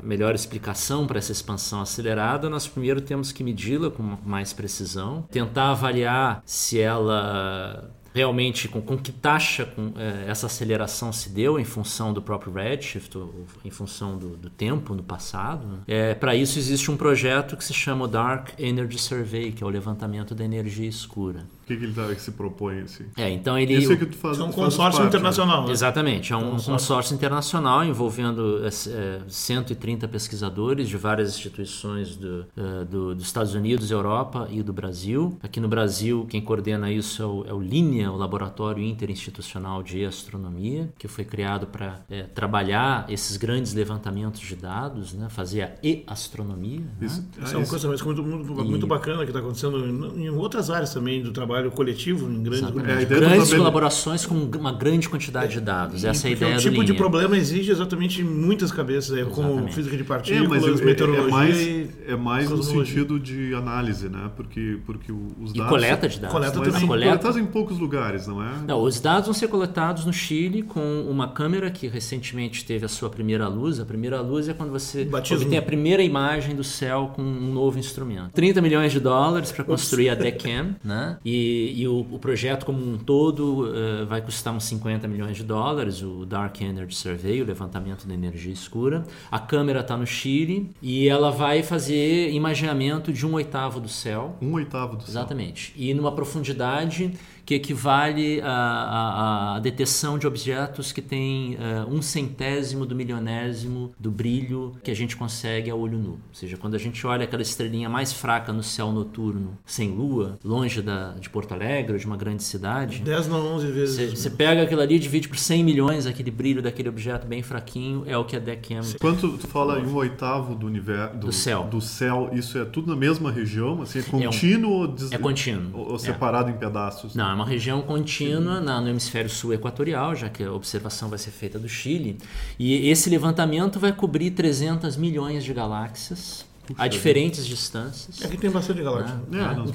a 0.00 0.06
melhor 0.06 0.36
explicação 0.36 1.04
para 1.04 1.18
essa 1.18 1.32
expansão 1.32 1.80
acelerada, 1.80 2.48
nós 2.48 2.68
primeiro 2.68 3.00
temos 3.00 3.32
que 3.32 3.42
medi-la 3.42 3.90
com 3.90 4.16
mais 4.24 4.52
precisão, 4.52 5.26
tentar 5.28 5.72
avaliar 5.72 6.40
se 6.46 6.78
ela 6.78 7.90
realmente 8.14 8.68
com, 8.68 8.80
com 8.80 8.96
que 8.96 9.10
taxa 9.10 9.66
com, 9.66 9.92
é, 9.96 10.30
essa 10.30 10.46
aceleração 10.46 11.12
se 11.12 11.28
deu 11.30 11.58
em 11.58 11.64
função 11.64 12.12
do 12.12 12.22
próprio 12.22 12.52
Redshift, 12.52 13.18
ou, 13.18 13.44
em 13.64 13.70
função 13.70 14.16
do, 14.16 14.36
do 14.36 14.48
tempo 14.48 14.94
no 14.94 15.02
passado. 15.02 15.66
Né? 15.66 15.78
É, 15.88 16.14
Para 16.14 16.36
isso 16.36 16.56
existe 16.56 16.88
um 16.88 16.96
projeto 16.96 17.56
que 17.56 17.64
se 17.64 17.74
chama 17.74 18.06
Dark 18.06 18.50
Energy 18.60 18.98
Survey, 18.98 19.50
que 19.50 19.64
é 19.64 19.66
o 19.66 19.70
levantamento 19.70 20.36
da 20.36 20.44
energia 20.44 20.88
escura 20.88 21.46
que, 21.68 21.76
que 21.76 21.84
ele 21.84 21.92
tá, 21.92 22.06
que 22.14 22.20
se 22.20 22.32
propõe 22.32 22.80
assim? 22.80 23.04
É, 23.16 23.30
então 23.30 23.58
ele. 23.58 23.74
Isso 23.74 23.92
é 23.92 23.96
que 23.96 24.06
tu 24.06 24.16
faz, 24.16 24.38
é 24.38 24.42
um 24.42 24.50
consórcio 24.50 25.00
parte, 25.00 25.16
internacional. 25.16 25.66
Né? 25.66 25.72
Exatamente, 25.72 26.32
é 26.32 26.36
um 26.36 26.52
consórcio. 26.52 26.72
consórcio 26.72 27.14
internacional 27.14 27.84
envolvendo 27.84 28.62
é, 28.66 29.20
130 29.28 30.08
pesquisadores 30.08 30.88
de 30.88 30.96
várias 30.96 31.28
instituições 31.28 32.16
do, 32.16 32.46
uh, 32.56 32.84
do, 32.84 33.14
dos 33.14 33.24
Estados 33.24 33.54
Unidos, 33.54 33.90
Europa 33.90 34.48
e 34.50 34.62
do 34.62 34.72
Brasil. 34.72 35.38
Aqui 35.42 35.60
no 35.60 35.68
Brasil, 35.68 36.26
quem 36.28 36.40
coordena 36.40 36.90
isso 36.90 37.22
é 37.22 37.26
o, 37.26 37.44
é 37.48 37.52
o 37.52 37.60
LINEA, 37.60 38.10
o 38.10 38.16
Laboratório 38.16 38.82
Interinstitucional 38.82 39.82
de 39.82 40.04
Astronomia, 40.04 40.90
que 40.98 41.06
foi 41.06 41.24
criado 41.24 41.66
para 41.66 42.00
é, 42.08 42.22
trabalhar 42.22 43.04
esses 43.08 43.36
grandes 43.36 43.74
levantamentos 43.74 44.40
de 44.40 44.56
dados, 44.56 45.12
né? 45.12 45.28
fazer 45.28 45.62
a 45.62 45.72
e-astronomia. 45.82 46.80
Isso, 47.00 47.20
né? 47.20 47.44
isso 47.44 47.54
é 47.54 47.58
uma 47.58 47.66
coisa 47.66 47.88
muito, 47.88 48.22
muito, 48.22 48.64
muito 48.64 48.86
bacana 48.86 49.24
que 49.24 49.30
está 49.30 49.40
acontecendo 49.40 50.18
em 50.18 50.30
outras 50.30 50.70
áreas 50.70 50.92
também 50.94 51.22
do 51.22 51.32
trabalho 51.32 51.57
trabalho 51.58 51.70
coletivo 51.70 52.30
em 52.30 52.42
grandes. 52.42 52.68
É, 52.86 53.04
grandes 53.04 53.52
colaborações 53.52 54.24
com 54.24 54.34
uma 54.34 54.72
grande 54.72 55.08
quantidade 55.08 55.52
de 55.52 55.60
dados. 55.60 56.04
Essa 56.04 56.28
é 56.28 56.30
a 56.30 56.32
ideia 56.32 56.54
do 56.54 56.60
tipo 56.60 56.74
linha. 56.74 56.86
de 56.86 56.94
problema 56.94 57.36
exige 57.36 57.70
exatamente 57.70 58.22
muitas 58.22 58.70
cabeças, 58.70 59.16
é, 59.16 59.24
como 59.24 59.70
física 59.72 59.96
de 59.96 60.04
partículas, 60.04 60.64
é, 60.64 60.84
meteorologia. 60.84 61.28
É 61.28 61.30
mais, 61.30 61.88
é 62.08 62.16
mais 62.16 62.50
no 62.50 62.62
sentido 62.62 63.18
de 63.18 63.54
análise, 63.54 64.08
né? 64.08 64.30
Porque, 64.36 64.78
porque 64.86 65.12
os 65.12 65.52
dados. 65.52 65.66
E 65.66 65.68
coleta 65.68 66.08
de 66.08 66.20
dados. 66.20 66.32
Coleta 66.32 66.58
mas 66.58 66.74
são 66.74 66.86
coletados 66.86 67.36
em 67.36 67.46
poucos 67.46 67.78
lugares, 67.78 68.26
não 68.26 68.42
é? 68.42 68.52
Não, 68.66 68.80
os 68.80 69.00
dados 69.00 69.26
vão 69.26 69.34
ser 69.34 69.48
coletados 69.48 70.04
no 70.04 70.12
Chile 70.12 70.62
com 70.62 71.06
uma 71.08 71.28
câmera 71.28 71.70
que 71.70 71.88
recentemente 71.88 72.64
teve 72.64 72.84
a 72.84 72.88
sua 72.88 73.10
primeira 73.10 73.48
luz. 73.48 73.80
A 73.80 73.84
primeira 73.84 74.20
luz 74.20 74.48
é 74.48 74.54
quando 74.54 74.70
você 74.70 75.04
Batismo. 75.04 75.42
obtém 75.42 75.58
a 75.58 75.62
primeira 75.62 76.02
imagem 76.02 76.54
do 76.54 76.64
céu 76.64 77.12
com 77.14 77.22
um 77.22 77.52
novo 77.52 77.78
instrumento. 77.78 78.30
30 78.32 78.60
milhões 78.60 78.92
de 78.92 79.00
dólares 79.00 79.52
para 79.52 79.64
construir 79.64 80.10
a 80.10 80.14
DECAM, 80.14 80.76
né? 80.84 81.18
E 81.24 81.47
e, 81.76 81.88
o, 81.88 82.00
o, 82.10 82.18
projeto 82.18 82.64
como 82.64 82.78
um 82.78 82.98
todo 82.98 83.66
uh, 83.66 84.06
vai 84.06 84.20
custar 84.20 84.54
uns 84.54 84.64
50 84.64 85.06
milhões 85.08 85.36
de 85.36 85.44
dólares, 85.44 86.02
o 86.02 86.24
Dark 86.24 86.60
Energy 86.60 86.94
Survey, 86.94 87.42
o 87.42 87.44
levantamento 87.44 88.06
da 88.06 88.14
energia 88.14 88.52
escura. 88.52 89.04
A 89.30 89.38
câmera 89.38 89.80
está 89.80 89.96
no 89.96 90.06
Chile 90.06 90.70
e 90.82 91.08
ela 91.08 91.30
vai 91.30 91.62
fazer 91.62 92.30
imaginamento 92.30 93.12
de 93.12 93.26
um 93.26 93.34
oitavo 93.34 93.80
do 93.80 93.88
céu. 93.88 94.36
Um 94.40 94.52
oitavo 94.54 94.96
do 94.96 95.02
céu. 95.02 95.12
Exatamente. 95.12 95.72
E 95.76 95.92
numa 95.94 96.12
profundidade 96.12 97.12
que 97.48 97.54
equivale 97.54 98.42
à, 98.42 99.54
à, 99.54 99.58
detecção 99.58 100.18
de 100.18 100.26
objetos 100.26 100.92
que 100.92 101.00
tem 101.00 101.54
uh, 101.54 101.90
um 101.90 102.02
centésimo 102.02 102.84
do 102.84 102.94
milionésimo 102.94 103.90
do 103.98 104.10
brilho 104.10 104.76
que 104.84 104.90
a 104.90 104.94
gente 104.94 105.16
consegue 105.16 105.70
a 105.70 105.74
olho 105.74 105.96
nu. 105.96 106.10
Ou 106.10 106.34
seja, 106.34 106.58
quando 106.58 106.74
a 106.74 106.78
gente 106.78 107.06
olha 107.06 107.24
aquela 107.24 107.40
estrelinha 107.40 107.88
mais 107.88 108.12
fraca 108.12 108.52
no 108.52 108.62
céu 108.62 108.92
noturno, 108.92 109.56
sem 109.64 109.88
lua, 109.92 110.38
longe 110.44 110.82
da, 110.82 111.12
de 111.12 111.30
Porto 111.30 111.52
Alegre 111.52 111.94
ou 111.94 111.98
de 111.98 112.04
uma 112.04 112.18
grande 112.18 112.42
cidade. 112.42 113.00
10 113.00 113.28
não 113.28 113.54
11 113.54 113.72
vezes. 113.72 114.18
Você 114.18 114.28
pega 114.28 114.64
aquilo 114.64 114.82
ali 114.82 114.96
e 114.96 114.98
divide 114.98 115.26
por 115.26 115.38
100 115.38 115.64
milhões, 115.64 116.04
aquele 116.04 116.30
brilho 116.30 116.60
daquele 116.60 116.90
objeto 116.90 117.26
bem 117.26 117.42
fraquinho, 117.42 118.04
é 118.06 118.18
o 118.18 118.26
que 118.26 118.36
a 118.36 118.38
DECAM... 118.38 118.82
Quanto 119.00 119.38
tu 119.38 119.48
fala 119.48 119.80
em 119.80 119.86
um 119.86 119.94
oitavo 119.94 120.54
do 120.54 120.66
universo... 120.66 121.16
Do, 121.16 121.28
do, 121.28 121.32
céu. 121.32 121.64
Do 121.64 121.80
céu, 121.80 122.28
isso 122.30 122.58
é 122.58 122.66
tudo 122.66 122.88
na 122.88 122.96
mesma 122.96 123.32
região? 123.32 123.80
Assim, 123.80 124.00
é 124.00 124.02
contínuo 124.02 124.70
é 124.70 124.76
um, 124.76 124.80
ou... 124.80 124.86
Des... 124.86 125.12
É 125.12 125.16
contínuo. 125.16 125.70
Ou, 125.72 125.92
ou 125.92 125.98
separado 125.98 126.50
é. 126.50 126.52
em 126.52 126.58
pedaços? 126.58 127.14
Não, 127.14 127.37
uma 127.38 127.46
região 127.46 127.80
contínua 127.82 128.60
na, 128.60 128.80
no 128.80 128.88
hemisfério 128.88 129.30
sul 129.30 129.52
equatorial, 129.54 130.14
já 130.14 130.28
que 130.28 130.42
a 130.42 130.52
observação 130.52 131.08
vai 131.08 131.18
ser 131.18 131.30
feita 131.30 131.58
do 131.58 131.68
Chile. 131.68 132.18
E 132.58 132.88
esse 132.90 133.08
levantamento 133.08 133.78
vai 133.78 133.92
cobrir 133.92 134.30
300 134.32 134.96
milhões 134.96 135.44
de 135.44 135.52
galáxias 135.54 136.46
a 136.76 136.86
diferentes 136.86 137.46
distâncias. 137.46 138.22
Aqui 138.22 138.36
tem 138.36 138.50
bastante 138.50 138.82
galáxias. 138.82 139.18
É, 139.32 139.40
Ah. 139.40 139.54
nós- 139.54 139.70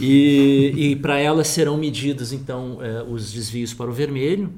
E, 0.00 0.72
e 0.76 0.96
para 0.96 1.18
elas 1.18 1.46
serão 1.46 1.76
medidos 1.76 2.32
então 2.32 2.78
eh, 2.82 3.04
os 3.08 3.32
desvios 3.32 3.72
para 3.72 3.88
o 3.88 3.92
vermelho 3.92 4.52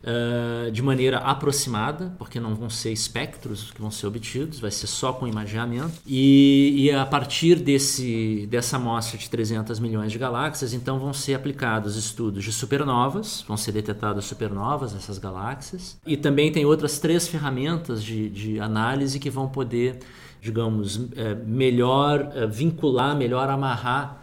eh, 0.00 0.70
de 0.70 0.80
maneira 0.80 1.18
aproximada, 1.18 2.14
porque 2.18 2.38
não 2.38 2.54
vão 2.54 2.70
ser 2.70 2.92
espectros 2.92 3.72
que 3.72 3.80
vão 3.80 3.90
ser 3.90 4.06
obtidos, 4.06 4.60
vai 4.60 4.70
ser 4.70 4.86
só 4.86 5.12
com 5.12 5.26
imageamento. 5.26 5.92
E, 6.06 6.84
e 6.84 6.90
a 6.92 7.04
partir 7.04 7.56
desse, 7.56 8.46
dessa 8.48 8.76
amostra 8.76 9.18
de 9.18 9.28
300 9.28 9.80
milhões 9.80 10.12
de 10.12 10.18
galáxias, 10.18 10.72
então 10.72 11.00
vão 11.00 11.12
ser 11.12 11.34
aplicados 11.34 11.96
estudos 11.96 12.44
de 12.44 12.52
supernovas, 12.52 13.44
vão 13.48 13.56
ser 13.56 13.72
detectadas 13.72 14.24
supernovas 14.24 14.94
nessas 14.94 15.18
galáxias. 15.18 15.98
E 16.06 16.16
também 16.16 16.52
tem 16.52 16.64
outras 16.64 17.00
três 17.00 17.26
ferramentas 17.26 18.02
de, 18.02 18.28
de 18.30 18.60
análise 18.60 19.18
que 19.18 19.28
vão 19.28 19.48
poder, 19.48 19.98
digamos, 20.40 21.08
eh, 21.16 21.34
melhor 21.44 22.30
eh, 22.36 22.46
vincular, 22.46 23.16
melhor 23.16 23.50
amarrar 23.50 24.22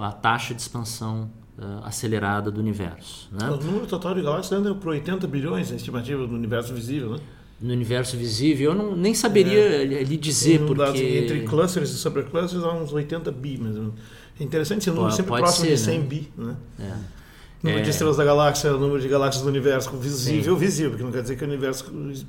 a 0.00 0.10
taxa 0.12 0.54
de 0.54 0.62
expansão 0.62 1.30
eh, 1.60 1.64
acelerada 1.82 2.50
do 2.50 2.60
universo. 2.60 3.28
né? 3.32 3.50
O 3.50 3.56
número 3.56 3.86
total 3.86 4.14
de 4.14 4.22
galáxias 4.22 4.52
anda 4.52 4.74
por 4.74 4.90
80 4.90 5.26
bilhões, 5.26 5.72
a 5.72 5.74
estimativa 5.74 6.24
do 6.24 6.34
universo 6.34 6.72
visível, 6.72 7.10
né? 7.10 7.18
No 7.60 7.72
universo 7.72 8.16
visível, 8.16 8.70
eu 8.70 8.76
não, 8.76 8.96
nem 8.96 9.12
saberia 9.12 9.84
lhe 9.84 10.16
dizer, 10.16 10.62
um 10.62 10.72
dado, 10.72 10.92
porque... 10.92 11.02
Entre 11.02 11.40
clusters 11.40 11.90
e 11.90 11.94
superclusters 11.94 12.62
há 12.62 12.72
uns 12.72 12.92
80 12.92 13.32
bi, 13.32 13.58
menos. 13.58 13.92
É 14.38 14.44
interessante 14.44 14.82
esse 14.82 14.90
número 14.92 15.10
sempre 15.10 15.30
pode 15.30 15.42
próximo 15.42 15.66
ser, 15.66 15.74
de 15.74 15.80
100 15.80 15.98
né? 15.98 16.04
bi, 16.06 16.32
né? 16.38 16.56
É. 16.78 17.17
Número 17.60 17.82
de 17.82 17.88
É. 17.88 17.90
estrelas 17.90 18.16
da 18.16 18.24
galáxia, 18.24 18.72
o 18.72 18.78
número 18.78 19.00
de 19.00 19.08
galáxias 19.08 19.42
do 19.42 19.48
universo 19.48 19.90
visível, 19.96 20.56
visível, 20.56 20.90
porque 20.90 21.02
não 21.04 21.10
quer 21.10 21.22
dizer 21.22 21.36
que 21.36 21.42
o 21.44 21.46
universo. 21.48 21.84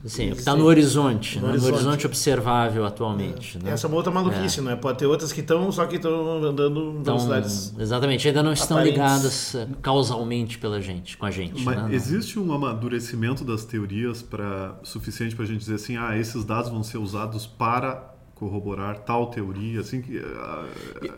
Sim, 0.06 0.32
o 0.32 0.34
que 0.34 0.40
está 0.40 0.56
no 0.56 0.66
horizonte, 0.66 1.36
No 1.36 1.42
né? 1.44 1.48
no 1.50 1.54
horizonte. 1.54 1.74
horizonte 1.76 2.06
observável 2.08 2.84
atualmente. 2.86 3.60
né? 3.64 3.70
Essa 3.72 3.86
é 3.86 3.88
uma 3.88 3.98
outra 3.98 4.12
maluquice, 4.12 4.60
né? 4.62 4.76
Pode 4.76 4.98
ter 4.98 5.06
outras 5.06 5.32
que 5.32 5.42
estão, 5.42 5.72
só 5.72 5.86
que 5.86 5.98
estão 5.98 6.44
andando 6.44 6.80
em 6.80 6.90
Então, 7.02 7.04
velocidades. 7.20 7.74
exatamente, 7.78 8.28
ainda 8.28 8.42
não 8.42 8.54
estão 8.54 8.78
aparentes. 8.78 9.00
ligadas 9.00 9.56
eh, 9.56 9.68
causalmente 9.84 10.58
pela 10.58 10.82
gente, 10.82 11.16
com 11.16 11.26
a 11.28 11.32
gente. 11.32 11.64
Mas 11.64 11.76
né? 11.78 11.90
Existe 11.94 12.40
um 12.40 12.52
amadurecimento 12.52 13.44
das 13.44 13.64
teorias 13.66 14.24
para 14.24 14.80
suficiente 14.84 15.36
para 15.36 15.46
a 15.46 15.48
gente 15.48 15.60
dizer 15.60 15.76
assim, 15.76 15.96
ah, 15.96 16.18
esses 16.18 16.44
dados 16.44 16.72
vão 16.72 16.82
ser 16.82 16.98
usados 16.98 17.46
para 17.46 18.16
corroborar 18.40 19.00
tal 19.00 19.28
teoria, 19.28 19.82
assim 19.82 20.02
que 20.02 20.18
a, 20.18 20.66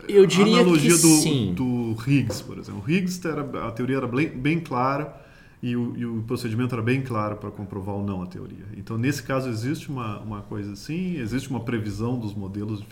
Eu 0.08 0.26
diria 0.26 0.56
a 0.56 0.60
analogia 0.60 0.96
que 0.96 1.02
do, 1.02 1.08
sim. 1.08 1.54
do 1.54 1.96
Higgs, 2.04 2.42
por 2.42 2.58
exemplo. 2.58 2.82
O 2.84 2.90
Higgs 2.90 3.26
era 3.26 3.68
a 3.68 3.70
teoria 3.70 3.98
era 3.98 4.08
bem, 4.08 4.28
bem 4.28 4.58
clara 4.58 5.22
e 5.62 5.76
o, 5.76 5.96
e 5.96 6.04
o 6.04 6.22
procedimento 6.22 6.74
era 6.74 6.82
bem 6.82 7.00
claro 7.00 7.36
para 7.36 7.48
comprovar 7.48 7.94
ou 7.94 8.02
não 8.02 8.20
a 8.20 8.26
teoria. 8.26 8.64
Então 8.76 8.98
nesse 8.98 9.22
caso 9.22 9.48
existe 9.48 9.88
uma, 9.88 10.18
uma 10.18 10.40
coisa 10.40 10.72
assim, 10.72 11.16
existe 11.18 11.48
uma 11.48 11.60
previsão 11.60 12.18
dos 12.18 12.34
modelos 12.34 12.82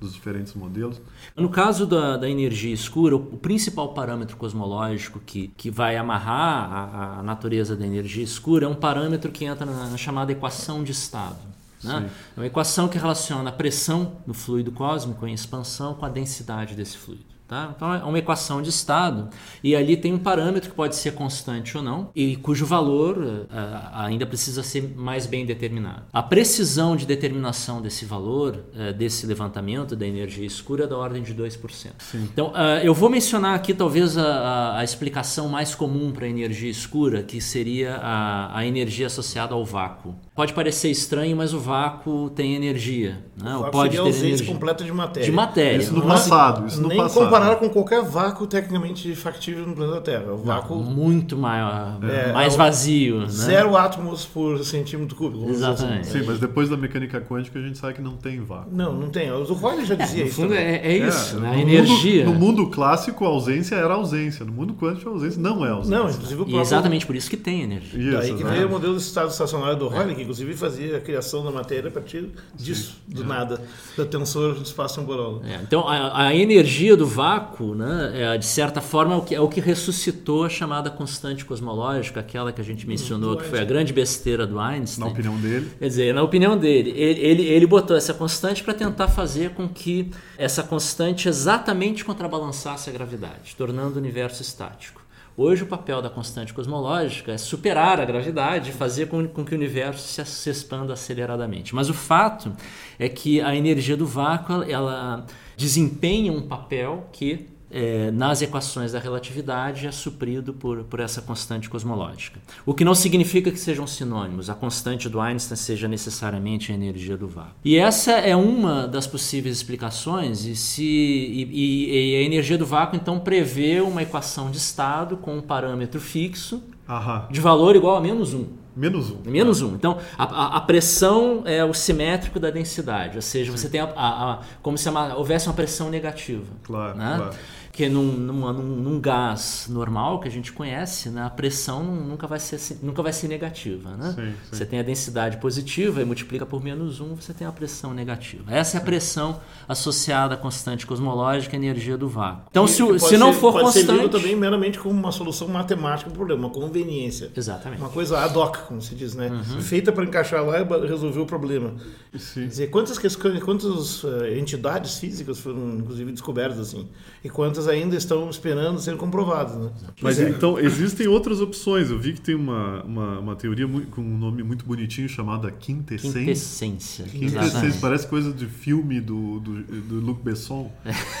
dos 0.00 0.12
diferentes 0.12 0.52
modelos. 0.54 1.00
No 1.36 1.48
caso 1.48 1.86
da, 1.86 2.16
da 2.16 2.28
energia 2.28 2.74
escura, 2.74 3.14
o, 3.14 3.20
o 3.20 3.38
principal 3.38 3.94
parâmetro 3.94 4.36
cosmológico 4.36 5.20
que, 5.24 5.48
que 5.56 5.70
vai 5.70 5.96
amarrar 5.96 6.72
a, 6.72 7.18
a 7.20 7.22
natureza 7.22 7.76
da 7.76 7.86
energia 7.86 8.24
escura 8.24 8.66
é 8.66 8.68
um 8.68 8.74
parâmetro 8.74 9.30
que 9.30 9.44
entra 9.44 9.64
na, 9.64 9.90
na 9.90 9.96
chamada 9.96 10.32
equação 10.32 10.82
de 10.82 10.90
estado. 10.90 11.55
Né? 11.86 12.10
É 12.36 12.40
uma 12.40 12.46
equação 12.46 12.88
que 12.88 12.98
relaciona 12.98 13.50
a 13.50 13.52
pressão 13.52 14.16
do 14.26 14.34
fluido 14.34 14.72
cósmico 14.72 15.26
em 15.26 15.32
expansão 15.32 15.94
com 15.94 16.04
a 16.04 16.08
densidade 16.08 16.74
desse 16.74 16.96
fluido. 16.96 17.36
Tá? 17.48 17.72
Então 17.76 17.94
é 17.94 18.02
uma 18.02 18.18
equação 18.18 18.60
de 18.60 18.70
estado 18.70 19.28
e 19.62 19.76
ali 19.76 19.96
tem 19.96 20.12
um 20.12 20.18
parâmetro 20.18 20.68
que 20.68 20.74
pode 20.74 20.96
ser 20.96 21.12
constante 21.12 21.76
ou 21.76 21.82
não 21.82 22.10
e 22.12 22.34
cujo 22.34 22.66
valor 22.66 23.46
eh, 23.48 23.80
ainda 23.92 24.26
precisa 24.26 24.64
ser 24.64 24.92
mais 24.96 25.26
bem 25.26 25.46
determinado. 25.46 26.02
A 26.12 26.24
precisão 26.24 26.96
de 26.96 27.06
determinação 27.06 27.80
desse 27.80 28.04
valor, 28.04 28.64
eh, 28.74 28.92
desse 28.92 29.26
levantamento 29.26 29.94
da 29.94 30.04
energia 30.04 30.44
escura 30.44 30.84
é 30.84 30.86
da 30.88 30.98
ordem 30.98 31.22
de 31.22 31.32
2%. 31.32 31.92
Então 32.14 32.50
ah, 32.52 32.80
eu 32.82 32.92
vou 32.92 33.08
mencionar 33.08 33.54
aqui 33.54 33.72
talvez 33.72 34.18
a, 34.18 34.82
explicação 34.82 35.48
mais 35.48 35.72
comum 35.72 36.10
para 36.10 36.26
a 36.26 36.28
energia 36.28 36.70
escura, 36.70 37.22
que 37.22 37.40
seria 37.40 38.00
a 38.02 38.66
energia 38.66 39.06
associada 39.06 39.54
ao 39.54 39.64
vácuo. 39.64 40.16
Pode 40.36 40.52
parecer 40.52 40.90
estranho, 40.90 41.34
mas 41.34 41.54
o 41.54 41.58
vácuo 41.58 42.28
tem 42.28 42.54
energia. 42.54 43.24
Né? 43.42 43.54
Ou 43.54 43.60
Vácuo 43.60 43.72
pode 43.72 43.92
ter 43.94 43.98
ausência 44.00 44.26
energia. 44.26 44.46
completa 44.46 44.84
de 44.84 44.92
matéria. 44.92 45.24
De 45.30 45.32
matéria. 45.34 45.76
Isso 45.78 45.94
no 45.94 46.00
Não 46.00 46.06
é- 46.06 46.10
passado, 46.10 46.66
isso 46.66 46.80
no 46.82 46.88
Nem 46.88 46.98
passado. 46.98 47.24
comparar 47.24 47.56
com 47.56 47.70
qualquer 47.70 48.02
vácuo 48.02 48.46
tecnicamente 48.46 49.14
factível 49.16 49.66
no 49.66 49.74
planeta 49.74 50.00
Terra. 50.02 50.32
O 50.34 50.36
vácuo, 50.36 50.76
muito 50.76 51.38
maior, 51.38 51.98
É, 52.02 52.32
mais 52.34 52.52
é 52.52 52.54
o- 52.54 52.58
vazio. 52.58 53.20
Né? 53.20 53.28
zero 53.28 53.74
átomos 53.78 54.26
por 54.26 54.62
centímetro 54.62 55.16
cúbico. 55.16 55.38
dizer 55.46 55.54
Exatamente. 55.54 56.00
assim. 56.02 56.18
Sim, 56.20 56.24
mas 56.26 56.38
depois 56.38 56.68
da 56.68 56.76
mecânica 56.76 57.18
quântica 57.18 57.58
a 57.58 57.62
gente 57.62 57.78
sabe 57.78 57.94
que 57.94 58.02
não 58.02 58.16
tem 58.18 58.38
vácuo. 58.40 58.68
Não, 58.76 58.92
não 58.92 59.08
tem. 59.08 59.30
O 59.30 59.54
Rayleigh 59.54 59.86
já 59.86 59.94
dizia 59.94 60.22
No 60.24 60.28
isso. 60.28 60.36
fundo 60.42 60.52
é, 60.54 60.76
é 60.86 60.96
isso, 60.98 61.36
É, 61.38 61.40
né? 61.40 61.50
a 61.50 61.58
energia. 61.58 62.26
Mundo, 62.26 62.34
no 62.34 62.38
mundo 62.46 62.66
clássico, 62.68 63.24
a 63.24 63.28
ausência 63.28 63.74
era 63.74 63.94
ausência. 63.94 64.44
No 64.44 64.52
mundo 64.52 64.74
quântico, 64.74 65.08
a 65.08 65.12
ausência 65.14 65.40
não 65.40 65.64
é 65.64 65.70
ausência. 65.70 65.96
Não, 65.98 66.10
inclusive 66.10 66.34
o 66.34 66.34
E 66.34 66.36
próprio... 66.44 66.58
é 66.58 66.60
exatamente 66.60 67.06
por 67.06 67.16
isso 67.16 67.30
que 67.30 67.38
tem 67.38 67.62
energia. 67.62 67.98
Isso, 67.98 68.18
Daí 68.18 68.34
que 68.34 68.44
veio 68.44 68.66
o 68.68 68.70
modelo 68.70 68.94
de 68.96 69.00
estado 69.02 69.30
estacionário 69.30 69.78
do 69.78 69.88
Rayleigh, 69.88 70.14
que 70.14 70.25
inclusive 70.26 70.54
fazia 70.54 70.96
a 70.96 71.00
criação 71.00 71.44
da 71.44 71.52
matéria 71.52 71.88
a 71.88 71.92
partir 71.92 72.28
disso, 72.54 73.00
do 73.06 73.24
nada, 73.24 73.62
da 73.96 74.04
tensor 74.04 74.54
do 74.54 74.62
espaço 74.62 75.00
temporal. 75.00 75.40
É, 75.44 75.62
então 75.62 75.88
a, 75.88 76.26
a 76.26 76.34
energia 76.34 76.96
do 76.96 77.06
vácuo, 77.06 77.74
né, 77.74 78.34
é, 78.34 78.38
de 78.38 78.44
certa 78.44 78.80
forma, 78.80 79.14
é 79.14 79.16
o, 79.16 79.22
que, 79.22 79.34
é 79.34 79.40
o 79.40 79.48
que 79.48 79.60
ressuscitou 79.60 80.44
a 80.44 80.48
chamada 80.48 80.90
constante 80.90 81.44
cosmológica, 81.44 82.20
aquela 82.20 82.52
que 82.52 82.60
a 82.60 82.64
gente 82.64 82.86
mencionou, 82.86 83.36
que 83.36 83.44
foi 83.44 83.60
a 83.60 83.64
grande 83.64 83.92
besteira 83.92 84.46
do 84.46 84.58
Einstein. 84.58 85.04
Na 85.04 85.12
opinião 85.12 85.36
dele. 85.38 85.70
Quer 85.78 85.88
dizer, 85.88 86.14
na 86.14 86.22
opinião 86.22 86.58
dele, 86.58 86.90
ele, 86.90 87.20
ele, 87.20 87.42
ele 87.42 87.66
botou 87.66 87.96
essa 87.96 88.12
constante 88.12 88.64
para 88.64 88.74
tentar 88.74 89.08
fazer 89.08 89.50
com 89.50 89.68
que 89.68 90.10
essa 90.36 90.62
constante 90.62 91.28
exatamente 91.28 92.04
contrabalançasse 92.04 92.90
a 92.90 92.92
gravidade, 92.92 93.54
tornando 93.56 93.94
o 93.94 93.98
universo 93.98 94.42
estático. 94.42 95.05
Hoje, 95.38 95.64
o 95.64 95.66
papel 95.66 96.00
da 96.00 96.08
constante 96.08 96.54
cosmológica 96.54 97.32
é 97.32 97.36
superar 97.36 98.00
a 98.00 98.06
gravidade 98.06 98.70
e 98.70 98.72
fazer 98.72 99.08
com, 99.08 99.28
com 99.28 99.44
que 99.44 99.52
o 99.52 99.54
universo 99.54 100.08
se, 100.08 100.24
se 100.24 100.48
expanda 100.48 100.94
aceleradamente. 100.94 101.74
Mas 101.74 101.90
o 101.90 101.94
fato 101.94 102.56
é 102.98 103.06
que 103.06 103.38
a 103.42 103.54
energia 103.54 103.98
do 103.98 104.06
vácuo 104.06 104.62
ela 104.62 105.26
desempenha 105.54 106.32
um 106.32 106.40
papel 106.40 107.06
que 107.12 107.50
é, 107.76 108.10
nas 108.10 108.40
equações 108.40 108.92
da 108.92 108.98
relatividade 108.98 109.86
é 109.86 109.92
suprido 109.92 110.54
por, 110.54 110.84
por 110.84 110.98
essa 110.98 111.20
constante 111.20 111.68
cosmológica. 111.68 112.40
O 112.64 112.72
que 112.72 112.84
não 112.84 112.94
significa 112.94 113.50
que 113.50 113.58
sejam 113.60 113.86
sinônimos, 113.86 114.48
a 114.48 114.54
constante 114.54 115.08
do 115.08 115.20
Einstein 115.20 115.56
seja 115.56 115.86
necessariamente 115.86 116.72
a 116.72 116.74
energia 116.74 117.16
do 117.16 117.28
vácuo. 117.28 117.52
E 117.64 117.76
essa 117.76 118.12
é 118.12 118.34
uma 118.34 118.86
das 118.88 119.06
possíveis 119.06 119.56
explicações, 119.56 120.44
e, 120.46 120.56
se, 120.56 120.82
e, 120.82 121.42
e- 121.52 122.16
a 122.16 122.22
energia 122.22 122.56
do 122.56 122.64
vácuo 122.64 122.96
então 122.96 123.20
prevê 123.20 123.80
uma 123.80 124.02
equação 124.02 124.50
de 124.50 124.56
estado 124.56 125.16
com 125.18 125.36
um 125.36 125.42
parâmetro 125.42 126.00
fixo 126.00 126.62
Aham. 126.88 127.26
de 127.30 127.40
valor 127.40 127.76
igual 127.76 127.96
a 127.96 128.00
menos 128.00 128.32
1. 128.32 128.46
Menos 128.76 129.10
um. 129.10 129.16
Menos 129.24 129.62
um. 129.62 129.74
Então, 129.74 129.96
a, 130.18 130.58
a- 130.58 130.60
pressão 130.60 131.42
é 131.46 131.64
o 131.64 131.72
simétrico 131.72 132.38
da 132.38 132.50
densidade, 132.50 133.16
ou 133.16 133.22
seja, 133.22 133.50
você 133.50 133.70
tem 133.70 133.80
a, 133.80 133.84
a- 133.96 134.40
como 134.62 134.76
se 134.76 134.86
houvesse 134.90 135.48
uma 135.48 135.54
pressão 135.54 135.88
negativa. 135.88 136.44
Claro, 136.62 136.98
né? 136.98 137.14
claro. 137.16 137.34
Porque 137.76 137.90
num, 137.90 138.10
num- 138.10 138.52
num 138.54 138.98
gás 138.98 139.66
normal 139.68 140.18
que 140.20 140.26
a 140.26 140.30
gente 140.30 140.50
conhece, 140.50 141.10
né, 141.10 141.22
a 141.22 141.28
pressão 141.28 141.84
nu- 141.84 142.06
nunca 142.06 142.26
vai 142.26 142.40
ser, 142.40 142.58
nunca 142.82 143.02
vai 143.02 143.12
ser 143.12 143.28
negativa. 143.28 143.90
Né? 143.98 144.14
Sim, 144.16 144.22
sim. 144.32 144.34
Você 144.56 144.64
tem 144.64 144.78
a 144.78 144.82
densidade 144.82 145.36
positiva 145.36 146.00
e 146.00 146.04
multiplica 146.06 146.46
por 146.46 146.64
menos 146.64 147.00
um, 147.02 147.14
você 147.14 147.34
tem 147.34 147.46
a 147.46 147.52
pressão 147.52 147.92
negativa. 147.92 148.44
Essa 148.50 148.78
é 148.78 148.80
a 148.80 148.82
pressão 148.82 149.42
associada 149.68 150.32
à 150.32 150.36
constante 150.38 150.86
cosmológica 150.86 151.54
e 151.54 151.58
energia 151.58 151.98
do 151.98 152.08
vácuo. 152.08 152.44
Então, 152.50 152.66
se, 152.66 152.76
se 152.98 153.18
não 153.18 153.34
ser- 153.34 153.40
for 153.40 153.52
pode 153.52 153.72
ser 153.74 153.80
lido 153.80 153.92
constante. 153.92 154.10
também 154.22 154.34
meramente 154.34 154.78
como 154.78 154.98
uma 154.98 155.12
solução 155.12 155.46
matemática 155.46 156.08
para 156.08 156.14
o 156.14 156.16
problema, 156.16 156.46
uma 156.46 156.50
conveniência. 156.54 157.30
Exatamente. 157.36 157.80
Uma 157.82 157.90
coisa 157.90 158.18
ad 158.24 158.38
hoc, 158.38 158.56
como 158.68 158.80
se 158.80 158.94
diz, 158.94 159.14
né? 159.14 159.28
Uhum. 159.28 159.60
Feita 159.60 159.92
para 159.92 160.02
encaixar 160.02 160.42
lá 160.42 160.60
e 160.62 160.86
resolver 160.86 161.20
o 161.20 161.26
problema. 161.26 161.74
Quer 162.10 162.18
Sim. 162.20 162.46
dizer, 162.48 162.68
quantas, 162.70 162.96
quantas 163.44 164.02
eh, 164.02 164.38
entidades 164.38 164.98
físicas 164.98 165.38
foram, 165.40 165.74
inclusive, 165.76 166.10
descobertas 166.10 166.58
assim? 166.58 166.88
E 167.22 167.28
quantas 167.28 167.65
ainda 167.68 167.96
estão 167.96 168.28
esperando 168.30 168.78
serem 168.80 168.98
comprovadas, 168.98 169.56
né? 169.56 169.70
Mas 170.00 170.18
é. 170.20 170.28
então, 170.28 170.58
existem 170.58 171.06
outras 171.08 171.40
opções. 171.40 171.90
Eu 171.90 171.98
vi 171.98 172.12
que 172.12 172.20
tem 172.20 172.34
uma, 172.34 172.82
uma, 172.82 173.18
uma 173.20 173.36
teoria 173.36 173.66
mu- 173.66 173.82
com 173.86 174.00
um 174.00 174.18
nome 174.18 174.42
muito 174.42 174.64
bonitinho 174.64 175.08
chamada 175.08 175.50
quintessência. 175.50 176.18
Quintessência. 176.20 177.04
Quintessência, 177.06 177.78
parece 177.80 178.06
coisa 178.06 178.32
de 178.32 178.46
filme 178.46 179.00
do, 179.00 179.40
do, 179.40 179.62
do 179.62 180.00
Luc 180.00 180.22
Besson. 180.22 180.70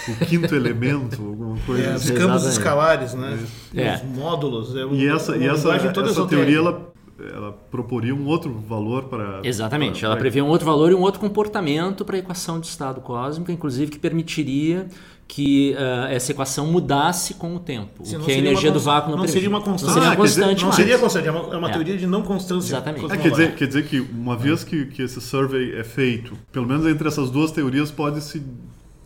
O 0.08 0.24
quinto 0.26 0.54
elemento, 0.54 1.22
alguma 1.22 1.56
coisa 1.66 1.82
É, 1.82 1.94
os 1.96 2.02
assim. 2.04 2.14
campos 2.14 2.44
escalares, 2.46 3.14
né? 3.14 3.38
É. 3.74 3.96
Os 3.96 4.02
módulos. 4.16 4.74
É 4.76 4.84
E 4.86 5.06
essa, 5.06 5.36
e 5.36 5.46
essa, 5.46 5.74
essa 5.74 6.26
teoria, 6.26 6.58
ela, 6.58 6.92
ela 7.18 7.52
proporia 7.70 8.14
um 8.14 8.26
outro 8.26 8.52
valor 8.52 9.04
para... 9.04 9.40
Exatamente, 9.42 10.00
para- 10.00 10.08
ela 10.10 10.16
prevê 10.16 10.42
um 10.42 10.48
outro 10.48 10.66
valor 10.66 10.92
e 10.92 10.94
um 10.94 11.00
outro 11.00 11.20
comportamento 11.20 12.04
para 12.04 12.16
a 12.16 12.18
equação 12.18 12.60
de 12.60 12.66
estado 12.66 13.00
cósmico, 13.00 13.50
inclusive 13.50 13.90
que 13.90 13.98
permitiria 13.98 14.86
que 15.28 15.74
uh, 15.74 16.06
essa 16.06 16.30
equação 16.30 16.66
mudasse 16.66 17.34
com 17.34 17.56
o 17.56 17.58
tempo. 17.58 18.04
Sim, 18.04 18.16
o 18.16 18.20
que 18.20 18.30
a 18.30 18.38
energia 18.38 18.70
do 18.70 18.78
vácuo 18.78 19.10
não, 19.10 19.18
não 19.18 19.26
seria 19.26 19.48
uma 19.48 19.60
constante. 19.60 19.88
Não 19.88 19.94
seria 19.94 20.10
ah, 20.10 20.16
constante. 20.16 20.54
Dizer, 20.54 20.66
não 20.66 20.72
seria 20.72 20.98
constante, 20.98 21.28
é 21.28 21.30
uma, 21.30 21.54
é 21.54 21.56
uma 21.56 21.68
é. 21.68 21.72
teoria 21.72 21.96
de 21.96 22.06
não 22.06 22.22
constância. 22.22 22.68
Exatamente. 22.68 23.12
É, 23.12 23.16
quer, 23.16 23.30
dizer, 23.30 23.54
quer 23.56 23.66
dizer 23.66 23.86
que 23.86 23.98
uma 23.98 24.36
vez 24.36 24.62
que, 24.62 24.86
que 24.86 25.02
esse 25.02 25.20
survey 25.20 25.74
é 25.74 25.82
feito, 25.82 26.36
pelo 26.52 26.66
menos 26.66 26.86
entre 26.86 27.08
essas 27.08 27.28
duas 27.30 27.50
teorias 27.50 27.90
pode 27.90 28.20
se 28.22 28.42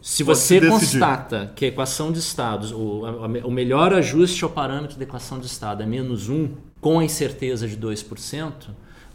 se 0.02 0.22
você 0.22 0.66
constata 0.66 1.52
que 1.54 1.66
a 1.66 1.68
equação 1.68 2.10
de 2.10 2.18
estados, 2.18 2.72
o, 2.72 3.04
a, 3.04 3.46
o 3.46 3.50
melhor 3.50 3.92
ajuste 3.92 4.42
ao 4.42 4.48
parâmetro 4.48 4.96
da 4.96 5.04
equação 5.04 5.38
de 5.38 5.44
estado 5.44 5.82
é 5.82 5.86
menos 5.86 6.30
1, 6.30 6.48
com 6.80 6.98
a 6.98 7.04
incerteza 7.04 7.68
de 7.68 7.76
2%, 7.76 8.52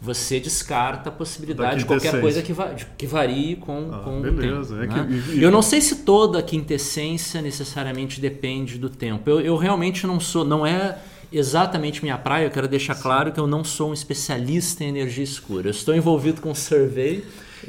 você 0.00 0.38
descarta 0.38 1.08
a 1.08 1.12
possibilidade 1.12 1.80
de 1.80 1.84
qualquer 1.84 2.20
coisa 2.20 2.42
que, 2.42 2.52
va 2.52 2.74
que 2.74 3.06
varie 3.06 3.56
com, 3.56 3.90
ah, 3.92 3.98
com 4.04 4.20
beleza. 4.20 4.74
o 4.74 4.78
tempo. 4.80 4.94
É 4.94 5.04
né? 5.04 5.22
que, 5.30 5.42
Eu 5.42 5.50
não 5.50 5.62
sei 5.62 5.80
se 5.80 5.96
toda 5.96 6.38
a 6.38 6.42
quintessência 6.42 7.40
necessariamente 7.40 8.20
depende 8.20 8.78
do 8.78 8.90
tempo. 8.90 9.28
Eu, 9.28 9.40
eu 9.40 9.56
realmente 9.56 10.06
não 10.06 10.20
sou, 10.20 10.44
não 10.44 10.66
é 10.66 10.98
exatamente 11.32 12.02
minha 12.02 12.18
praia. 12.18 12.46
Eu 12.46 12.50
quero 12.50 12.68
deixar 12.68 12.94
claro 12.94 13.32
que 13.32 13.40
eu 13.40 13.46
não 13.46 13.64
sou 13.64 13.90
um 13.90 13.94
especialista 13.94 14.84
em 14.84 14.88
energia 14.88 15.24
escura. 15.24 15.68
Eu 15.68 15.72
estou 15.72 15.94
envolvido 15.94 16.40
com 16.40 16.54
survey 16.54 17.24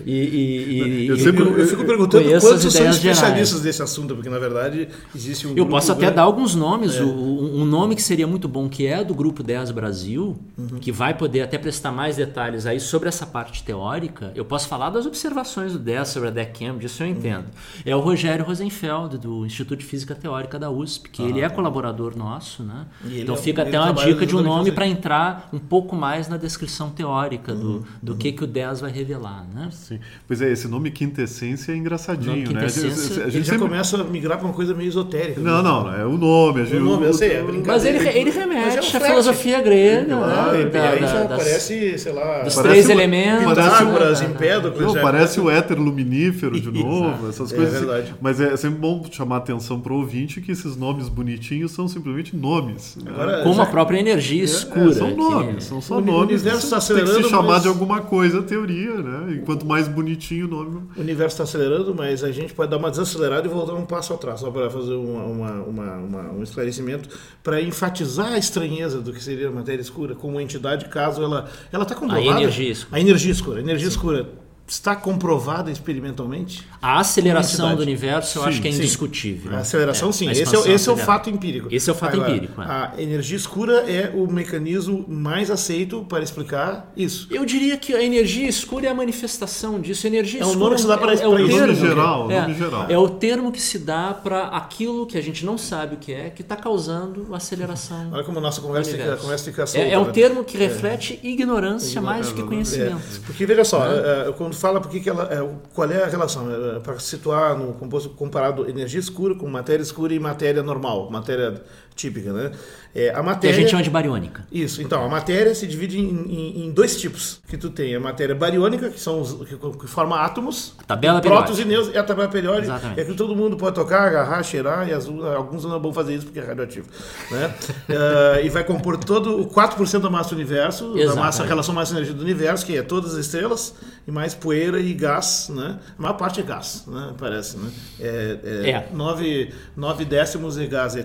e, 0.05 1.05
e, 1.05 1.07
eu, 1.07 1.17
sempre, 1.17 1.43
eu, 1.43 1.57
eu, 1.57 1.67
fico 1.67 1.85
perguntando 1.85 2.29
quantos 2.39 2.73
são 2.73 2.89
especialistas 2.89 3.61
desse 3.61 3.81
assunto, 3.81 4.15
porque 4.15 4.29
na 4.29 4.39
verdade 4.39 4.89
existe 5.15 5.47
um. 5.47 5.55
Eu 5.55 5.65
posso 5.65 5.91
até 5.91 6.11
dar 6.11 6.23
alguns 6.23 6.55
nomes. 6.55 6.95
É. 6.95 7.03
um 7.03 7.65
nome 7.65 7.95
que 7.95 8.01
seria 8.01 8.27
muito 8.27 8.47
bom, 8.47 8.67
que 8.69 8.85
é 8.85 9.03
do 9.03 9.13
Grupo 9.13 9.41
10 9.43 9.71
Brasil, 9.71 10.37
uhum. 10.57 10.79
que 10.79 10.91
vai 10.91 11.13
poder 11.13 11.41
até 11.41 11.57
prestar 11.57 11.91
mais 11.91 12.17
detalhes 12.17 12.65
aí 12.65 12.79
sobre 12.79 13.09
essa 13.09 13.25
parte 13.25 13.63
teórica. 13.63 14.31
Eu 14.35 14.45
posso 14.45 14.67
falar 14.67 14.89
das 14.89 15.05
observações 15.05 15.73
do 15.73 15.79
10 15.79 16.07
sobre 16.07 16.29
a 16.29 16.31
DEC 16.31 16.59
Cambridge, 16.59 16.85
isso 16.85 17.03
eu 17.03 17.07
entendo. 17.07 17.45
Uhum. 17.45 17.81
É 17.85 17.95
o 17.95 17.99
Rogério 17.99 18.45
Rosenfeld, 18.45 19.17
do 19.17 19.45
Instituto 19.45 19.79
de 19.79 19.85
Física 19.85 20.13
Teórica 20.13 20.59
da 20.59 20.69
USP, 20.69 21.09
que 21.09 21.23
ah. 21.23 21.29
ele 21.29 21.41
é 21.41 21.49
colaborador 21.49 22.15
nosso. 22.15 22.63
Né? 22.63 22.85
então 23.05 23.35
é, 23.35 23.37
fica 23.37 23.63
até 23.63 23.79
uma 23.79 23.93
dica 23.93 24.25
de 24.25 24.35
um 24.35 24.41
nome 24.41 24.71
para 24.71 24.87
entrar 24.87 25.49
um 25.51 25.59
pouco 25.59 25.95
mais 25.95 26.27
na 26.27 26.37
descrição 26.37 26.89
teórica 26.89 27.53
uhum. 27.53 27.59
do, 27.59 27.87
do 28.01 28.11
uhum. 28.13 28.17
que, 28.17 28.31
que 28.31 28.43
o 28.43 28.47
10 28.47 28.81
vai 28.81 28.91
revelar. 28.91 29.45
Né? 29.53 29.69
Sim. 29.77 29.99
Pois 30.27 30.41
é, 30.41 30.51
esse 30.51 30.67
nome 30.67 30.91
quintessência 30.91 31.71
é 31.71 31.75
engraçadinho, 31.75 32.51
né? 32.51 32.65
A 32.65 32.67
gente, 32.67 32.85
a 32.85 32.89
gente 32.89 33.19
ele 33.21 33.43
já 33.43 33.53
sempre... 33.53 33.59
começa 33.59 34.01
a 34.01 34.03
migrar 34.03 34.37
para 34.37 34.47
uma 34.47 34.53
coisa 34.53 34.73
meio 34.73 34.89
esotérica. 34.89 35.39
Não, 35.39 35.57
né? 35.57 35.63
não, 35.63 35.93
é 35.95 36.05
o 36.05 36.17
nome. 36.17 36.61
A 36.61 36.65
gente, 36.65 36.77
o 36.77 36.85
nome, 36.85 37.05
eu 37.05 37.13
sei, 37.13 37.33
é 37.33 37.43
Mas 37.65 37.85
ele, 37.85 38.05
ele 38.07 38.31
remete 38.31 38.77
é 38.77 38.97
à 38.97 38.99
filosofia 38.99 39.61
grega. 39.61 40.15
Ah, 40.15 40.51
né? 40.53 40.65
da, 40.65 40.89
aí 40.89 40.99
já 41.01 41.23
das, 41.23 41.43
parece, 41.43 41.97
sei 41.97 42.11
lá... 42.11 42.43
Dos 42.43 42.55
três 42.55 42.89
elementos. 42.89 43.47
Pitágoras, 43.47 44.21
Empédocles... 44.21 44.93
Não, 44.93 45.01
parece 45.01 45.39
o 45.39 45.49
éter 45.49 45.79
luminífero 45.79 46.59
de 46.59 46.71
novo, 46.83 47.29
essas 47.29 47.51
coisas. 47.51 47.75
É 47.75 47.79
verdade. 47.79 48.15
Mas 48.19 48.41
é 48.41 48.57
sempre 48.57 48.79
bom 48.79 49.05
chamar 49.11 49.37
atenção 49.37 49.79
para 49.79 49.93
o 49.93 49.97
ouvinte 49.97 50.41
que 50.41 50.51
esses 50.51 50.75
nomes 50.75 51.09
bonitinhos 51.09 51.71
são 51.71 51.87
simplesmente 51.87 52.35
nomes. 52.35 52.97
Né? 52.97 53.11
Agora, 53.11 53.43
Como 53.43 53.55
já... 53.55 53.63
a 53.63 53.65
própria 53.65 53.99
energia 53.99 54.43
escura. 54.43 54.89
É, 54.89 54.93
são 54.93 55.15
nomes, 55.15 55.63
são 55.63 55.81
só 55.81 56.01
nomes. 56.01 56.13
O 56.13 56.23
universo 56.23 56.63
está 56.65 56.77
acelerando. 56.77 57.13
Tem 57.13 57.21
que 57.21 57.29
se 57.29 57.35
chamar 57.35 57.59
de 57.59 57.67
alguma 57.67 58.01
coisa 58.01 58.41
teoria, 58.41 58.95
né? 58.95 59.33
E 59.35 59.39
quanto 59.39 59.65
mais 59.67 59.87
bonitinho 59.87 60.47
o 60.47 60.49
nome. 60.49 60.89
O 60.95 61.01
universo 61.01 61.33
está 61.33 61.43
acelerando, 61.43 61.93
mas 61.93 62.23
a 62.23 62.31
gente 62.31 62.53
pode 62.53 62.71
dar 62.71 62.77
uma 62.77 62.89
desacelerada 62.89 63.47
e 63.47 63.49
voltar 63.49 63.73
um 63.73 63.85
passo 63.85 64.13
atrás, 64.13 64.39
só 64.39 64.49
para 64.49 64.69
fazer 64.69 64.93
uma, 64.93 65.23
uma, 65.23 65.51
uma, 65.63 65.95
uma 65.97 66.21
um 66.31 66.43
esclarecimento, 66.43 67.09
para 67.43 67.61
enfatizar 67.61 68.33
a 68.33 68.37
estranheza 68.37 69.01
do 69.01 69.11
que 69.13 69.23
seria 69.23 69.49
a 69.49 69.51
matéria 69.51 69.81
escura 69.81 70.15
como 70.15 70.39
entidade, 70.39 70.85
caso 70.85 71.21
ela 71.21 71.49
ela 71.71 71.83
está 71.83 71.95
comprovada. 71.95 72.37
A 72.37 72.41
energia 72.41 72.71
escura. 72.71 72.97
A 72.97 73.01
energia 73.01 73.31
escura. 73.31 73.59
A 73.59 73.61
energia 73.61 73.89
Sim. 73.89 73.95
escura 73.95 74.46
está 74.67 74.95
comprovada 74.95 75.71
experimentalmente? 75.71 76.67
A 76.81 76.99
aceleração 76.99 77.75
do 77.75 77.81
universo 77.81 78.37
eu 78.37 78.43
sim, 78.43 78.49
acho 78.49 78.61
que 78.61 78.67
é 78.67 78.71
indiscutível. 78.71 79.55
A 79.55 79.59
aceleração, 79.59 80.09
é, 80.09 80.11
sim. 80.11 80.27
A 80.27 80.31
esse 80.31 80.55
é, 80.55 80.73
esse 80.73 80.89
é 80.89 80.91
o 80.91 80.97
fato 80.97 81.29
empírico. 81.29 81.69
Esse 81.71 81.89
é 81.89 81.93
o 81.93 81.95
fato 81.95 82.15
Agora, 82.15 82.31
empírico. 82.31 82.61
É. 82.61 82.65
A 82.65 82.93
energia 82.97 83.37
escura 83.37 83.89
é 83.89 84.11
o 84.13 84.27
mecanismo 84.31 85.05
mais 85.07 85.49
aceito 85.49 86.05
para 86.07 86.21
explicar 86.21 86.91
isso. 86.97 87.27
Eu 87.31 87.45
diria 87.45 87.77
que 87.77 87.93
a 87.93 88.03
energia 88.03 88.47
escura 88.47 88.87
é 88.87 88.89
a 88.89 88.93
manifestação 88.93 89.79
disso. 89.79 90.05
A 90.05 90.09
energia 90.09 90.41
é 90.41 90.43
escura 90.43 90.57
o 90.57 90.59
nome 90.59 90.75
que 90.75 90.81
se 90.81 90.87
dá 90.87 90.97
para 90.97 91.13
é, 91.13 91.21
é 91.21 91.27
o 91.27 91.35
termo, 91.35 91.59
nome 91.59 91.75
geral, 91.75 92.31
é, 92.31 92.41
nome 92.41 92.53
geral. 92.55 92.85
É 92.89 92.97
o 92.97 93.09
termo 93.09 93.51
que 93.51 93.61
se 93.61 93.79
dá 93.79 94.13
para 94.13 94.47
aquilo 94.49 95.07
que 95.07 95.17
a 95.17 95.21
gente 95.21 95.45
não 95.45 95.57
sabe 95.57 95.95
o 95.95 95.97
que 95.97 96.13
é, 96.13 96.29
que 96.29 96.41
está 96.41 96.57
causando 96.57 97.27
a 97.33 97.37
aceleração. 97.37 98.09
Olha 98.11 98.23
como 98.23 98.37
a 98.39 98.41
nossa 98.41 98.59
conversa 98.59 98.91
fica, 98.91 99.15
conversa 99.15 99.45
fica 99.45 99.65
solta, 99.65 99.87
é, 99.87 99.93
é 99.93 99.99
um 99.99 100.05
né? 100.05 100.11
termo 100.11 100.43
que 100.43 100.57
reflete 100.57 101.19
ignorância 101.23 102.01
mais 102.01 102.27
do 102.27 102.35
que 102.35 102.43
conhecimento. 102.43 103.21
Porque 103.25 103.45
veja 103.45 103.63
só, 103.63 103.87
né? 103.87 104.33
quando 104.37 104.56
fala 104.57 104.81
porque 104.81 104.99
que 104.99 105.09
ela 105.09 105.23
é, 105.31 105.37
qual 105.73 105.89
é 105.89 106.03
a 106.03 106.07
relação? 106.07 106.49
É, 106.51 106.79
Para 106.79 106.99
situar 106.99 107.57
no 107.57 107.73
composto 107.73 108.09
comparado 108.09 108.69
energia 108.69 108.99
escura 108.99 109.35
com 109.35 109.47
matéria 109.47 109.81
escura 109.83 110.13
e 110.13 110.19
matéria 110.19 110.61
normal, 110.63 111.09
matéria 111.09 111.63
típica, 111.97 112.31
né? 112.31 112.51
É, 112.95 113.13
a 113.13 113.21
matéria. 113.21 113.53
Que 113.53 113.59
a 113.59 113.61
gente 113.61 113.71
chama 113.71 113.83
de 113.83 113.89
bariônica. 113.89 114.45
Isso. 114.51 114.81
Então, 114.81 115.03
a 115.03 115.09
matéria 115.09 115.53
se 115.53 115.67
divide 115.67 115.99
em, 115.99 116.03
em, 116.03 116.65
em 116.65 116.71
dois 116.71 116.99
tipos 116.99 117.41
que 117.47 117.57
tu 117.57 117.69
tem. 117.69 117.95
A 117.95 117.99
matéria 117.99 118.33
bariônica, 118.33 118.89
que 118.89 118.99
são 118.99 119.21
os, 119.21 119.33
que, 119.47 119.55
que 119.55 119.87
forma 119.87 120.19
átomos. 120.19 120.73
A 120.79 120.83
tabela 120.83 121.21
prótons 121.21 121.59
e 121.59 121.65
nêutrons. 121.65 121.95
É 121.95 121.99
a 121.99 122.03
tabela 122.03 122.27
periódica. 122.27 122.73
Exatamente. 122.73 122.99
É 122.99 123.05
que 123.05 123.13
todo 123.13 123.35
mundo 123.35 123.57
pode 123.57 123.75
tocar, 123.75 124.07
agarrar, 124.07 124.41
cheirar, 124.43 124.87
e 124.87 124.93
as, 124.93 125.07
alguns 125.07 125.63
não 125.63 125.79
vão 125.79 125.93
fazer 125.93 126.15
isso 126.15 126.25
porque 126.25 126.39
é 126.39 126.43
radioativo. 126.43 126.87
Né? 127.29 127.53
uh, 127.89 128.41
e 128.45 128.49
vai 128.49 128.63
compor 128.63 128.97
todo 128.97 129.41
o 129.41 129.47
4% 129.47 129.99
da 129.99 130.09
massa 130.09 130.29
do 130.29 130.35
universo, 130.35 130.85
Exatamente. 130.85 131.07
da 131.07 131.15
massa, 131.15 131.45
relação 131.45 131.75
massa-energia 131.75 132.13
do 132.13 132.21
universo, 132.21 132.65
que 132.65 132.77
é 132.77 132.81
todas 132.81 133.13
as 133.13 133.25
estrelas, 133.25 133.75
e 134.07 134.11
mais 134.11 134.33
poeira 134.33 134.79
e 134.79 134.93
gás. 134.93 135.51
Né? 135.53 135.77
A 135.97 136.01
maior 136.01 136.15
parte 136.15 136.39
é 136.39 136.43
gás, 136.43 136.83
né? 136.87 137.13
parece. 137.17 137.57
Né? 137.57 137.69
É, 137.99 138.39
é, 138.43 138.69
é. 138.71 138.87
9, 138.93 139.53
9 139.75 140.05
décimos 140.05 140.57
é 140.57 140.65
gás, 140.65 140.95
é 140.95 141.03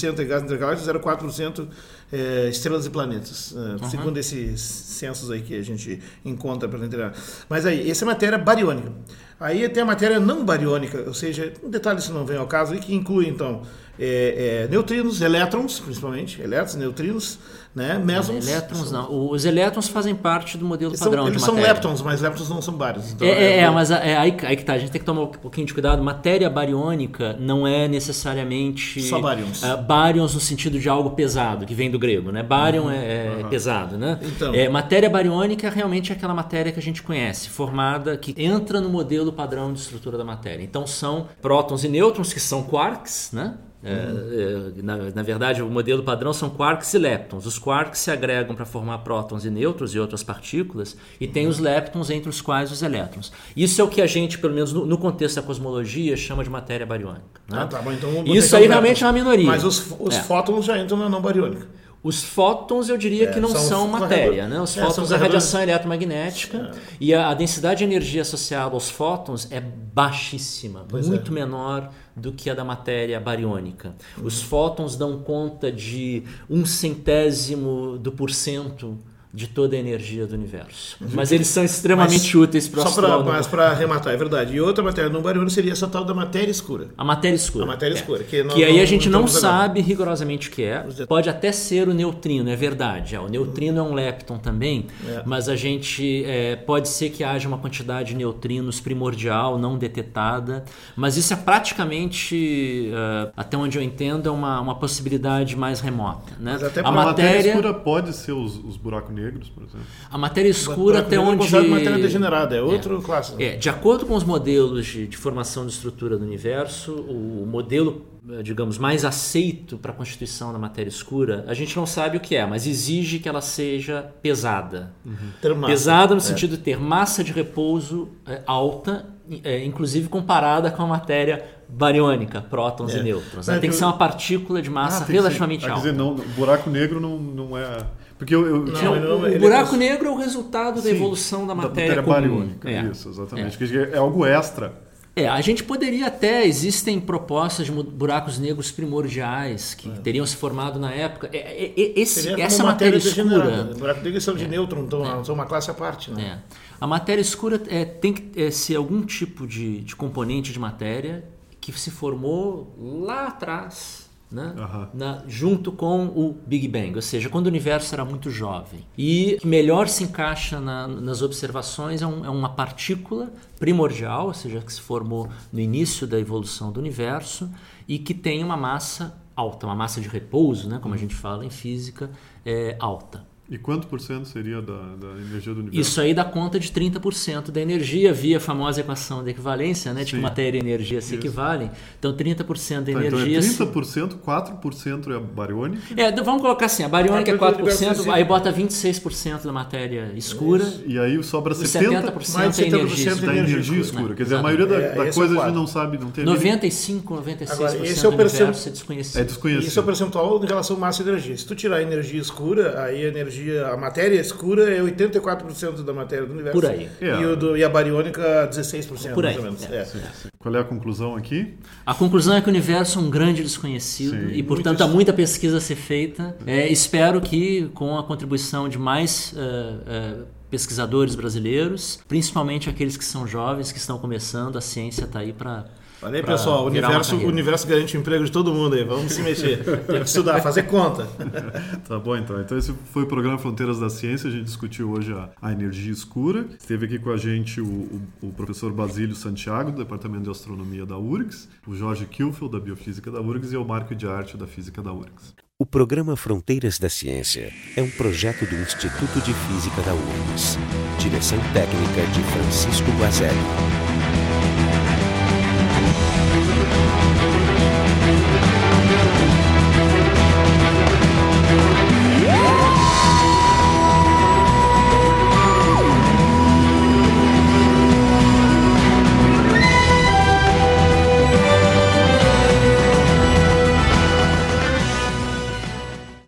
13,6% 0.00 0.18
é 0.18 0.24
gás 0.24 0.42
intergaláctico, 0.42 0.98
0,4% 0.98 1.68
é 2.12 2.48
estrelas 2.48 2.86
e 2.86 2.90
planetas, 2.90 3.52
uhum. 3.52 3.90
segundo 3.90 4.18
esses 4.18 4.60
censos 4.60 5.30
aí 5.30 5.42
que 5.42 5.56
a 5.56 5.62
gente 5.62 6.00
encontra 6.24 6.68
pela 6.68 6.84
internet. 6.84 7.18
Mas 7.48 7.66
aí, 7.66 7.90
essa 7.90 8.04
é 8.04 8.06
matéria 8.06 8.38
bariônica. 8.38 8.92
Aí 9.38 9.68
tem 9.68 9.82
a 9.82 9.86
matéria 9.86 10.20
não 10.20 10.44
bariônica, 10.44 11.04
ou 11.06 11.14
seja, 11.14 11.52
um 11.62 11.70
detalhe 11.70 12.00
se 12.00 12.12
não 12.12 12.26
vem 12.26 12.36
ao 12.36 12.46
caso, 12.46 12.74
que 12.76 12.94
inclui 12.94 13.26
então 13.26 13.62
é, 13.98 14.64
é, 14.64 14.68
neutrinos, 14.68 15.20
elétrons, 15.20 15.80
principalmente, 15.80 16.40
elétrons, 16.40 16.74
neutrinos, 16.76 17.38
né? 17.74 17.98
Mesons. 17.98 18.48
Elétrons 18.48 18.90
não. 18.90 19.30
Os 19.30 19.44
elétrons 19.44 19.88
fazem 19.88 20.14
parte 20.14 20.58
do 20.58 20.64
modelo 20.64 20.90
eles 20.90 21.00
padrão 21.00 21.22
são, 21.22 21.28
eles 21.28 21.42
são 21.42 21.54
leptons, 21.54 22.02
mas 22.02 22.20
leptons 22.20 22.48
não 22.48 22.60
são 22.60 22.74
bários. 22.74 23.12
Então 23.12 23.26
é, 23.26 23.30
é, 23.30 23.58
é, 23.58 23.70
mas 23.70 23.90
é, 23.90 24.16
aí, 24.16 24.36
aí 24.42 24.56
que 24.56 24.64
tá. 24.64 24.72
A 24.72 24.78
gente 24.78 24.90
tem 24.90 25.00
que 25.00 25.04
tomar 25.04 25.22
um 25.22 25.26
pouquinho 25.28 25.66
de 25.66 25.72
cuidado. 25.72 26.02
Matéria 26.02 26.50
bariônica 26.50 27.36
não 27.38 27.66
é 27.66 27.86
necessariamente... 27.86 29.00
Só 29.02 29.20
bárions. 29.20 29.62
Uh, 29.62 29.76
bárions 29.82 30.34
no 30.34 30.40
sentido 30.40 30.80
de 30.80 30.88
algo 30.88 31.10
pesado, 31.10 31.64
que 31.64 31.74
vem 31.74 31.90
do 31.90 31.98
grego, 31.98 32.32
né? 32.32 32.42
Bárion 32.42 32.84
uhum, 32.84 32.90
é, 32.90 33.38
uhum. 33.42 33.48
pesado, 33.48 33.96
né? 33.96 34.18
Então. 34.22 34.52
É, 34.52 34.68
matéria 34.68 35.08
bariônica 35.08 35.66
é 35.66 35.70
realmente 35.70 36.12
aquela 36.12 36.34
matéria 36.34 36.72
que 36.72 36.78
a 36.80 36.82
gente 36.82 37.02
conhece, 37.02 37.48
formada, 37.48 38.16
que 38.16 38.34
entra 38.36 38.80
no 38.80 38.88
modelo 38.88 39.32
padrão 39.32 39.72
de 39.72 39.78
estrutura 39.78 40.18
da 40.18 40.24
matéria. 40.24 40.64
Então 40.64 40.86
são 40.86 41.28
prótons 41.40 41.84
e 41.84 41.88
nêutrons, 41.88 42.32
que 42.32 42.40
são 42.40 42.64
quarks, 42.64 43.30
né? 43.32 43.54
É, 43.82 43.92
é, 43.92 44.82
na, 44.82 44.96
na, 44.96 45.22
verdade, 45.22 45.62
o 45.62 45.70
modelo 45.70 46.02
padrão 46.02 46.34
são 46.34 46.50
quarks 46.50 46.92
e 46.92 46.98
leptons. 46.98 47.46
Os 47.46 47.58
quarks 47.58 48.00
se 48.00 48.10
agregam 48.10 48.54
para 48.54 48.66
formar 48.66 48.98
prótons 48.98 49.46
e 49.46 49.50
nêutrons 49.50 49.94
e 49.94 49.98
outras 49.98 50.22
partículas, 50.22 50.96
e 51.18 51.26
tem 51.26 51.46
os 51.46 51.58
leptons 51.58 52.10
entre 52.10 52.28
os 52.28 52.42
quais 52.42 52.70
os 52.70 52.82
elétrons. 52.82 53.32
Isso 53.56 53.80
é 53.80 53.84
o 53.84 53.88
que 53.88 54.02
a 54.02 54.06
gente, 54.06 54.38
pelo 54.38 54.52
menos 54.52 54.72
no, 54.72 54.84
no 54.84 54.98
contexto 54.98 55.36
da 55.36 55.42
cosmologia, 55.42 56.14
chama 56.14 56.44
de 56.44 56.50
matéria 56.50 56.84
bariônica. 56.84 57.40
Né? 57.48 57.58
Ah, 57.58 57.66
tá, 57.66 57.82
então 57.92 58.24
Isso 58.26 58.54
aí 58.54 58.66
realmente 58.66 59.02
é 59.02 59.06
uma 59.06 59.14
minoria. 59.14 59.46
Mas 59.46 59.64
os, 59.64 59.94
os 59.98 60.14
é. 60.14 60.22
fótons 60.22 60.66
já 60.66 60.78
entram 60.78 60.98
na 60.98 61.08
não 61.08 61.22
bariônica. 61.22 61.66
Os 62.02 62.24
fótons 62.24 62.88
eu 62.88 62.96
diria 62.96 63.28
é, 63.28 63.32
que 63.32 63.38
não 63.38 63.50
são, 63.50 63.60
são 63.60 63.88
matéria, 63.88 64.48
né? 64.48 64.58
Os 64.58 64.74
é, 64.74 64.82
fótons 64.82 65.12
é 65.12 65.16
radiação 65.16 65.60
eletromagnética 65.60 66.72
é. 66.74 66.78
e 66.98 67.12
a, 67.12 67.28
a, 67.28 67.34
densidade 67.34 67.78
de 67.78 67.84
energia 67.84 68.22
associada 68.22 68.74
aos 68.74 68.88
fótons 68.88 69.46
é 69.50 69.60
baixíssima, 69.60 70.86
pois 70.88 71.06
muito 71.06 71.30
é. 71.30 71.34
menor 71.34 71.90
do 72.20 72.32
que 72.32 72.50
a 72.50 72.54
da 72.54 72.64
matéria 72.64 73.18
bariônica. 73.18 73.94
Os 74.22 74.42
fótons 74.42 74.96
dão 74.96 75.20
conta 75.20 75.72
de 75.72 76.22
um 76.48 76.66
centésimo 76.66 77.98
do 77.98 78.12
porcento 78.12 78.98
de 79.32 79.46
toda 79.46 79.76
a 79.76 79.78
energia 79.78 80.26
do 80.26 80.34
universo. 80.34 80.96
Mas 81.12 81.30
eles 81.30 81.46
são 81.46 81.64
extremamente 81.64 82.36
mas, 82.36 82.48
úteis 82.48 82.68
para 82.68 82.80
o 82.80 82.88
Só 82.88 83.22
Mas 83.22 83.46
para 83.46 83.70
arrematar, 83.70 84.12
é 84.12 84.16
verdade. 84.16 84.54
E 84.54 84.60
outra 84.60 84.82
matéria 84.82 85.08
não 85.08 85.22
bariônica 85.22 85.54
seria 85.54 85.72
essa 85.72 85.86
tal 85.86 86.04
da 86.04 86.12
matéria 86.12 86.50
escura. 86.50 86.88
A 86.98 87.04
matéria 87.04 87.36
escura. 87.36 87.64
A 87.64 87.68
matéria 87.68 87.94
é. 87.94 87.96
escura. 87.96 88.24
Que, 88.24 88.42
que 88.42 88.64
aí 88.64 88.80
a 88.80 88.84
gente 88.84 89.08
não 89.08 89.28
sabe 89.28 89.80
rigorosamente 89.80 90.48
o 90.48 90.52
que 90.52 90.64
é. 90.64 90.84
Pode 91.06 91.30
até 91.30 91.52
ser 91.52 91.88
o 91.88 91.94
neutrino, 91.94 92.50
é 92.50 92.56
verdade. 92.56 93.14
É, 93.14 93.20
o 93.20 93.28
neutrino 93.28 93.78
é 93.78 93.82
um 93.82 93.94
lepton 93.94 94.36
também, 94.36 94.86
é. 95.06 95.22
mas 95.24 95.48
a 95.48 95.54
gente 95.54 96.24
é, 96.24 96.56
pode 96.56 96.88
ser 96.88 97.10
que 97.10 97.22
haja 97.22 97.46
uma 97.46 97.58
quantidade 97.58 98.08
de 98.08 98.16
neutrinos 98.16 98.80
primordial, 98.80 99.58
não 99.58 99.78
detetada. 99.78 100.64
Mas 100.96 101.16
isso 101.16 101.32
é 101.32 101.36
praticamente, 101.36 102.90
uh, 102.92 103.30
até 103.36 103.56
onde 103.56 103.78
eu 103.78 103.82
entendo, 103.82 104.28
é 104.28 104.32
uma, 104.32 104.60
uma 104.60 104.74
possibilidade 104.74 105.54
mais 105.54 105.80
remota. 105.80 106.32
Né? 106.38 106.52
Mas 106.54 106.64
até 106.64 106.80
a 106.80 106.90
matéria... 106.90 107.30
matéria 107.30 107.50
escura 107.50 107.74
pode 107.74 108.12
ser 108.12 108.32
os, 108.32 108.56
os 108.56 108.76
buracos 108.76 109.14
negros, 109.20 109.48
por 109.50 109.62
exemplo. 109.62 109.86
A 110.10 110.18
matéria 110.18 110.48
escura 110.48 111.00
até 111.00 111.18
onde... 111.18 111.54
É 111.54 111.60
matéria 111.62 111.98
degenerada, 111.98 112.56
é 112.56 112.62
outro 112.62 112.98
é. 112.98 113.02
classe. 113.02 113.42
É, 113.42 113.56
de 113.56 113.68
acordo 113.68 114.06
com 114.06 114.14
os 114.14 114.24
modelos 114.24 114.86
de, 114.86 115.06
de 115.06 115.16
formação 115.16 115.66
de 115.66 115.72
estrutura 115.72 116.16
do 116.16 116.24
universo, 116.24 116.94
o 116.94 117.46
modelo 117.46 118.06
digamos, 118.42 118.78
mais 118.78 119.04
aceito 119.04 119.78
para 119.78 119.92
a 119.92 119.94
constituição 119.94 120.52
da 120.52 120.58
matéria 120.58 120.88
escura, 120.88 121.44
a 121.48 121.54
gente 121.54 121.76
não 121.76 121.86
sabe 121.86 122.16
o 122.16 122.20
que 122.20 122.36
é, 122.36 122.44
mas 122.46 122.66
exige 122.66 123.18
que 123.18 123.28
ela 123.28 123.40
seja 123.40 124.12
pesada. 124.22 124.92
Uhum. 125.04 125.66
Pesada 125.66 126.14
no 126.14 126.20
é. 126.20 126.24
sentido 126.24 126.56
de 126.56 126.62
ter 126.62 126.78
massa 126.78 127.24
de 127.24 127.32
repouso 127.32 128.08
é, 128.26 128.42
alta, 128.46 129.06
é, 129.42 129.64
inclusive 129.64 130.08
comparada 130.08 130.70
com 130.70 130.82
a 130.82 130.86
matéria 130.86 131.44
bariônica, 131.68 132.40
prótons 132.42 132.92
e 132.92 132.98
é. 132.98 133.02
nêutrons. 133.02 133.46
Né? 133.46 133.58
Tem 133.58 133.70
que 133.70 133.76
ser 133.76 133.84
uma 133.84 133.96
partícula 133.96 134.60
de 134.60 134.68
massa 134.68 135.04
ah, 135.04 135.06
relativamente 135.06 135.64
ser, 135.64 135.70
alta. 135.70 135.82
Quer 135.82 135.90
dizer, 135.90 135.98
não, 135.98 136.14
o 136.14 136.28
buraco 136.36 136.68
negro 136.68 137.00
não, 137.00 137.18
não 137.18 137.56
é... 137.56 137.78
Porque 138.20 138.34
eu, 138.34 138.46
eu 138.46 138.66
não, 138.66 139.18
não, 139.18 139.34
o 139.34 139.38
buraco 139.38 139.76
negro 139.76 140.08
é 140.08 140.10
o 140.10 140.14
resultado 140.14 140.78
Sim, 140.80 140.84
da 140.84 140.90
evolução 140.90 141.46
da 141.46 141.54
matéria, 141.54 141.96
da 141.96 142.02
matéria 142.02 142.28
bariônica. 142.28 142.70
É. 142.70 142.82
Isso, 142.82 143.08
exatamente. 143.08 143.78
É. 143.78 143.94
é 143.94 143.96
algo 143.96 144.26
extra 144.26 144.90
é, 145.16 145.26
a 145.28 145.40
gente 145.40 145.64
poderia 145.64 146.06
até, 146.06 146.46
existem 146.46 147.00
propostas 147.00 147.66
de 147.66 147.72
buracos 147.72 148.38
negros 148.38 148.70
primordiais 148.70 149.74
que 149.74 149.90
é. 149.90 149.94
teriam 149.94 150.24
se 150.24 150.36
formado 150.36 150.78
na 150.78 150.92
época. 150.92 151.28
É, 151.32 151.38
é, 151.38 151.74
é 151.76 152.00
esse, 152.00 152.40
essa 152.40 152.62
matéria, 152.62 152.96
escura. 152.96 153.64
Buracos 153.76 154.02
negros 154.02 154.24
são 154.24 154.34
de 154.34 154.44
é. 154.44 154.48
nêutron, 154.48 154.82
então 154.82 155.24
são 155.24 155.34
uma 155.34 155.46
classe 155.46 155.70
à 155.70 155.74
parte. 155.74 156.10
Né? 156.10 156.38
A 156.80 156.86
matéria 156.86 157.20
escura 157.20 157.58
tem 157.58 158.12
que 158.12 158.50
ser 158.52 158.76
algum 158.76 159.02
tipo 159.02 159.46
de, 159.46 159.80
de 159.80 159.96
componente 159.96 160.52
de 160.52 160.58
matéria 160.58 161.24
que 161.60 161.72
se 161.72 161.90
formou 161.90 162.74
lá 162.78 163.26
atrás 163.26 164.09
né? 164.30 164.54
Uhum. 164.56 164.86
Na, 164.94 165.22
junto 165.26 165.72
com 165.72 166.06
o 166.06 166.36
Big 166.46 166.68
Bang, 166.68 166.94
ou 166.94 167.02
seja, 167.02 167.28
quando 167.28 167.46
o 167.46 167.48
universo 167.48 167.94
era 167.94 168.04
muito 168.04 168.30
jovem. 168.30 168.86
E 168.96 169.38
que 169.40 169.46
melhor 169.46 169.88
se 169.88 170.04
encaixa 170.04 170.60
na, 170.60 170.86
nas 170.86 171.20
observações 171.20 172.00
é, 172.00 172.06
um, 172.06 172.24
é, 172.24 172.30
uma 172.30 172.50
partícula 172.50 173.32
primordial, 173.58 174.28
ou 174.28 174.34
seja, 174.34 174.60
que 174.60 174.72
se 174.72 174.80
formou 174.80 175.28
no 175.52 175.60
início 175.60 176.06
da 176.06 176.18
evolução 176.18 176.70
do 176.70 176.78
universo 176.78 177.50
e 177.88 177.98
que 177.98 178.14
tem 178.14 178.44
uma 178.44 178.56
massa 178.56 179.20
alta, 179.34 179.66
uma 179.66 179.74
massa 179.74 180.00
de 180.00 180.08
repouso, 180.08 180.68
né, 180.68 180.78
como 180.80 180.94
a 180.94 180.98
gente 180.98 181.14
fala 181.14 181.44
em 181.44 181.50
física, 181.50 182.10
é, 182.44 182.76
alta. 182.78 183.24
E 183.50 183.58
quanto 183.58 183.88
por 183.88 184.00
cento 184.00 184.28
seria 184.28 184.62
da, 184.62 184.74
da, 184.74 185.08
energia 185.18 185.52
do 185.52 185.58
universo? 185.58 185.80
Isso 185.80 186.00
aí 186.00 186.14
dá 186.14 186.22
conta 186.22 186.60
de 186.60 186.70
30% 186.70 187.50
da 187.50 187.60
energia 187.60 188.12
via 188.12 188.36
a 188.36 188.40
famosa 188.40 188.80
equação 188.80 189.24
de 189.24 189.30
equivalência, 189.30 189.92
né? 189.92 190.04
De 190.04 190.12
Sim. 190.12 190.16
que 190.18 190.22
matéria 190.22 190.56
e 190.56 190.60
energia 190.60 191.00
se 191.00 191.16
equivalem. 191.16 191.68
Então 191.98 192.16
30% 192.16 192.82
da 192.82 192.92
tá, 192.92 192.92
energia. 192.92 193.40
Então 193.40 193.66
é 193.66 193.70
30%, 193.70 194.18
4% 194.24 195.10
é 195.10 195.16
a 195.16 195.18
bariônica? 195.18 195.82
É, 195.96 196.12
vamos 196.22 196.42
colocar 196.42 196.66
assim, 196.66 196.84
a 196.84 196.88
bariônica 196.88 197.28
é 197.28 197.36
4%, 197.36 198.08
aí 198.12 198.22
bota 198.22 198.52
26% 198.52 199.42
da 199.42 199.52
matéria 199.52 200.12
escura. 200.14 200.62
Isso. 200.62 200.84
E 200.86 200.96
aí 201.00 201.20
sobra 201.24 201.52
70%, 201.52 202.12
70% 202.14 202.32
mais 202.32 202.56
de 202.56 202.62
70% 202.62 202.72
é 202.72 202.78
energia, 202.78 203.14
da 203.16 203.36
energia 203.36 203.80
escura. 203.80 204.08
Né? 204.10 204.14
Quer 204.14 204.22
dizer, 204.22 204.36
a 204.36 204.42
maioria 204.42 204.66
da, 204.66 204.76
é, 204.76 204.94
da 204.94 205.12
coisa 205.12 205.40
a 205.40 205.46
gente 205.46 205.54
não 205.56 205.66
sabe, 205.66 205.98
não 205.98 206.12
tem 206.12 206.24
95, 206.24 207.14
96% 207.16 207.50
Agora, 207.50 207.84
esse 207.84 208.06
é 208.06 208.08
o 208.08 208.12
universo 208.12 208.68
é 208.68 208.70
desconhecido. 208.70 209.20
É 209.20 209.24
desconhecido. 209.24 209.66
Isso 209.66 209.78
é 209.80 209.82
o 209.82 209.84
percentual 209.84 210.44
em 210.44 210.46
relação 210.46 210.76
à 210.76 210.78
massa 210.78 211.02
e 211.02 211.08
energia. 211.08 211.36
Se 211.36 211.44
tu 211.44 211.56
tirar 211.56 211.78
a 211.78 211.82
energia 211.82 212.20
escura, 212.20 212.80
aí 212.80 213.04
a 213.04 213.08
energia 213.08 213.39
energia, 213.40 213.68
a 213.68 213.76
matéria 213.76 214.20
escura 214.20 214.70
é 214.70 214.80
84% 214.80 215.82
da 215.82 215.92
matéria 215.92 216.26
do 216.26 216.32
universo. 216.32 216.60
Por 216.60 216.68
aí. 216.68 216.88
E, 217.00 217.24
o 217.24 217.36
do, 217.36 217.56
e 217.56 217.64
a 217.64 217.68
bariônica 217.68 218.48
16%, 218.50 219.14
Por 219.14 219.26
aí. 219.26 219.34
mais 219.34 219.36
ou 219.36 219.42
menos. 219.44 219.64
É. 219.70 219.80
É. 219.80 220.30
Qual 220.38 220.54
é 220.54 220.60
a 220.60 220.64
conclusão 220.64 221.16
aqui? 221.16 221.54
A 221.84 221.94
conclusão 221.94 222.36
é 222.36 222.40
que 222.40 222.46
o 222.46 222.50
universo 222.50 222.98
é 222.98 223.02
um 223.02 223.10
grande 223.10 223.42
desconhecido 223.42 224.12
Sim. 224.12 224.34
e, 224.34 224.42
portanto, 224.42 224.82
há 224.82 224.86
muita 224.86 225.12
pesquisa 225.12 225.56
a 225.56 225.60
ser 225.60 225.76
feita. 225.76 226.36
É, 226.46 226.68
espero 226.68 227.20
que, 227.20 227.70
com 227.74 227.98
a 227.98 228.04
contribuição 228.04 228.68
de 228.68 228.78
mais 228.78 229.32
uh, 229.32 230.20
uh, 230.20 230.26
pesquisadores 230.50 231.14
brasileiros, 231.14 232.00
principalmente 232.08 232.68
aqueles 232.68 232.96
que 232.96 233.04
são 233.04 233.26
jovens, 233.26 233.72
que 233.72 233.78
estão 233.78 233.98
começando, 233.98 234.56
a 234.56 234.60
ciência 234.60 235.04
está 235.04 235.20
aí 235.20 235.32
para 235.32 235.66
Olha 236.02 236.16
aí, 236.16 236.22
pessoal, 236.22 236.64
o 236.64 236.66
universo, 236.66 237.16
o 237.16 237.26
universo 237.26 237.66
garante 237.66 237.96
emprego 237.96 238.24
de 238.24 238.32
todo 238.32 238.54
mundo 238.54 238.74
aí. 238.74 238.84
Vamos 238.84 239.12
se 239.12 239.22
mexer. 239.22 239.62
Tem 239.86 240.00
que 240.00 240.08
estudar, 240.08 240.40
fazer 240.40 240.62
conta. 240.62 241.06
tá 241.86 241.98
bom, 241.98 242.16
então. 242.16 242.40
Então, 242.40 242.56
esse 242.56 242.72
foi 242.92 243.02
o 243.02 243.06
programa 243.06 243.36
Fronteiras 243.38 243.78
da 243.78 243.90
Ciência. 243.90 244.28
A 244.28 244.32
gente 244.32 244.44
discutiu 244.44 244.90
hoje 244.90 245.12
a, 245.12 245.28
a 245.42 245.52
energia 245.52 245.92
escura. 245.92 246.46
Esteve 246.58 246.86
aqui 246.86 246.98
com 246.98 247.10
a 247.10 247.16
gente 247.16 247.60
o, 247.60 247.66
o, 247.66 248.02
o, 248.22 248.32
professor 248.32 248.72
Basílio 248.72 249.14
Santiago, 249.14 249.70
do 249.70 249.78
Departamento 249.78 250.24
de 250.24 250.30
Astronomia 250.30 250.86
da 250.86 250.96
URGS, 250.96 251.48
o 251.66 251.74
Jorge 251.74 252.06
Kilfeld, 252.06 252.52
da 252.52 252.60
Biofísica 252.60 253.10
da 253.10 253.20
URGS, 253.20 253.52
e 253.52 253.56
o 253.56 253.64
Marco 253.64 253.94
de 253.94 254.06
Arte, 254.06 254.36
da 254.36 254.46
Física 254.46 254.82
da 254.82 254.92
URGS. 254.92 255.34
O 255.58 255.66
programa 255.66 256.16
Fronteiras 256.16 256.78
da 256.78 256.88
Ciência 256.88 257.52
é 257.76 257.82
um 257.82 257.90
projeto 257.90 258.46
do 258.46 258.56
Instituto 258.56 259.20
de 259.20 259.34
Física 259.34 259.82
da 259.82 259.92
URGS. 259.92 260.56
Direção 260.98 261.38
técnica 261.52 262.06
de 262.14 262.22
Francisco 262.32 262.90
Guazelli. 262.98 263.79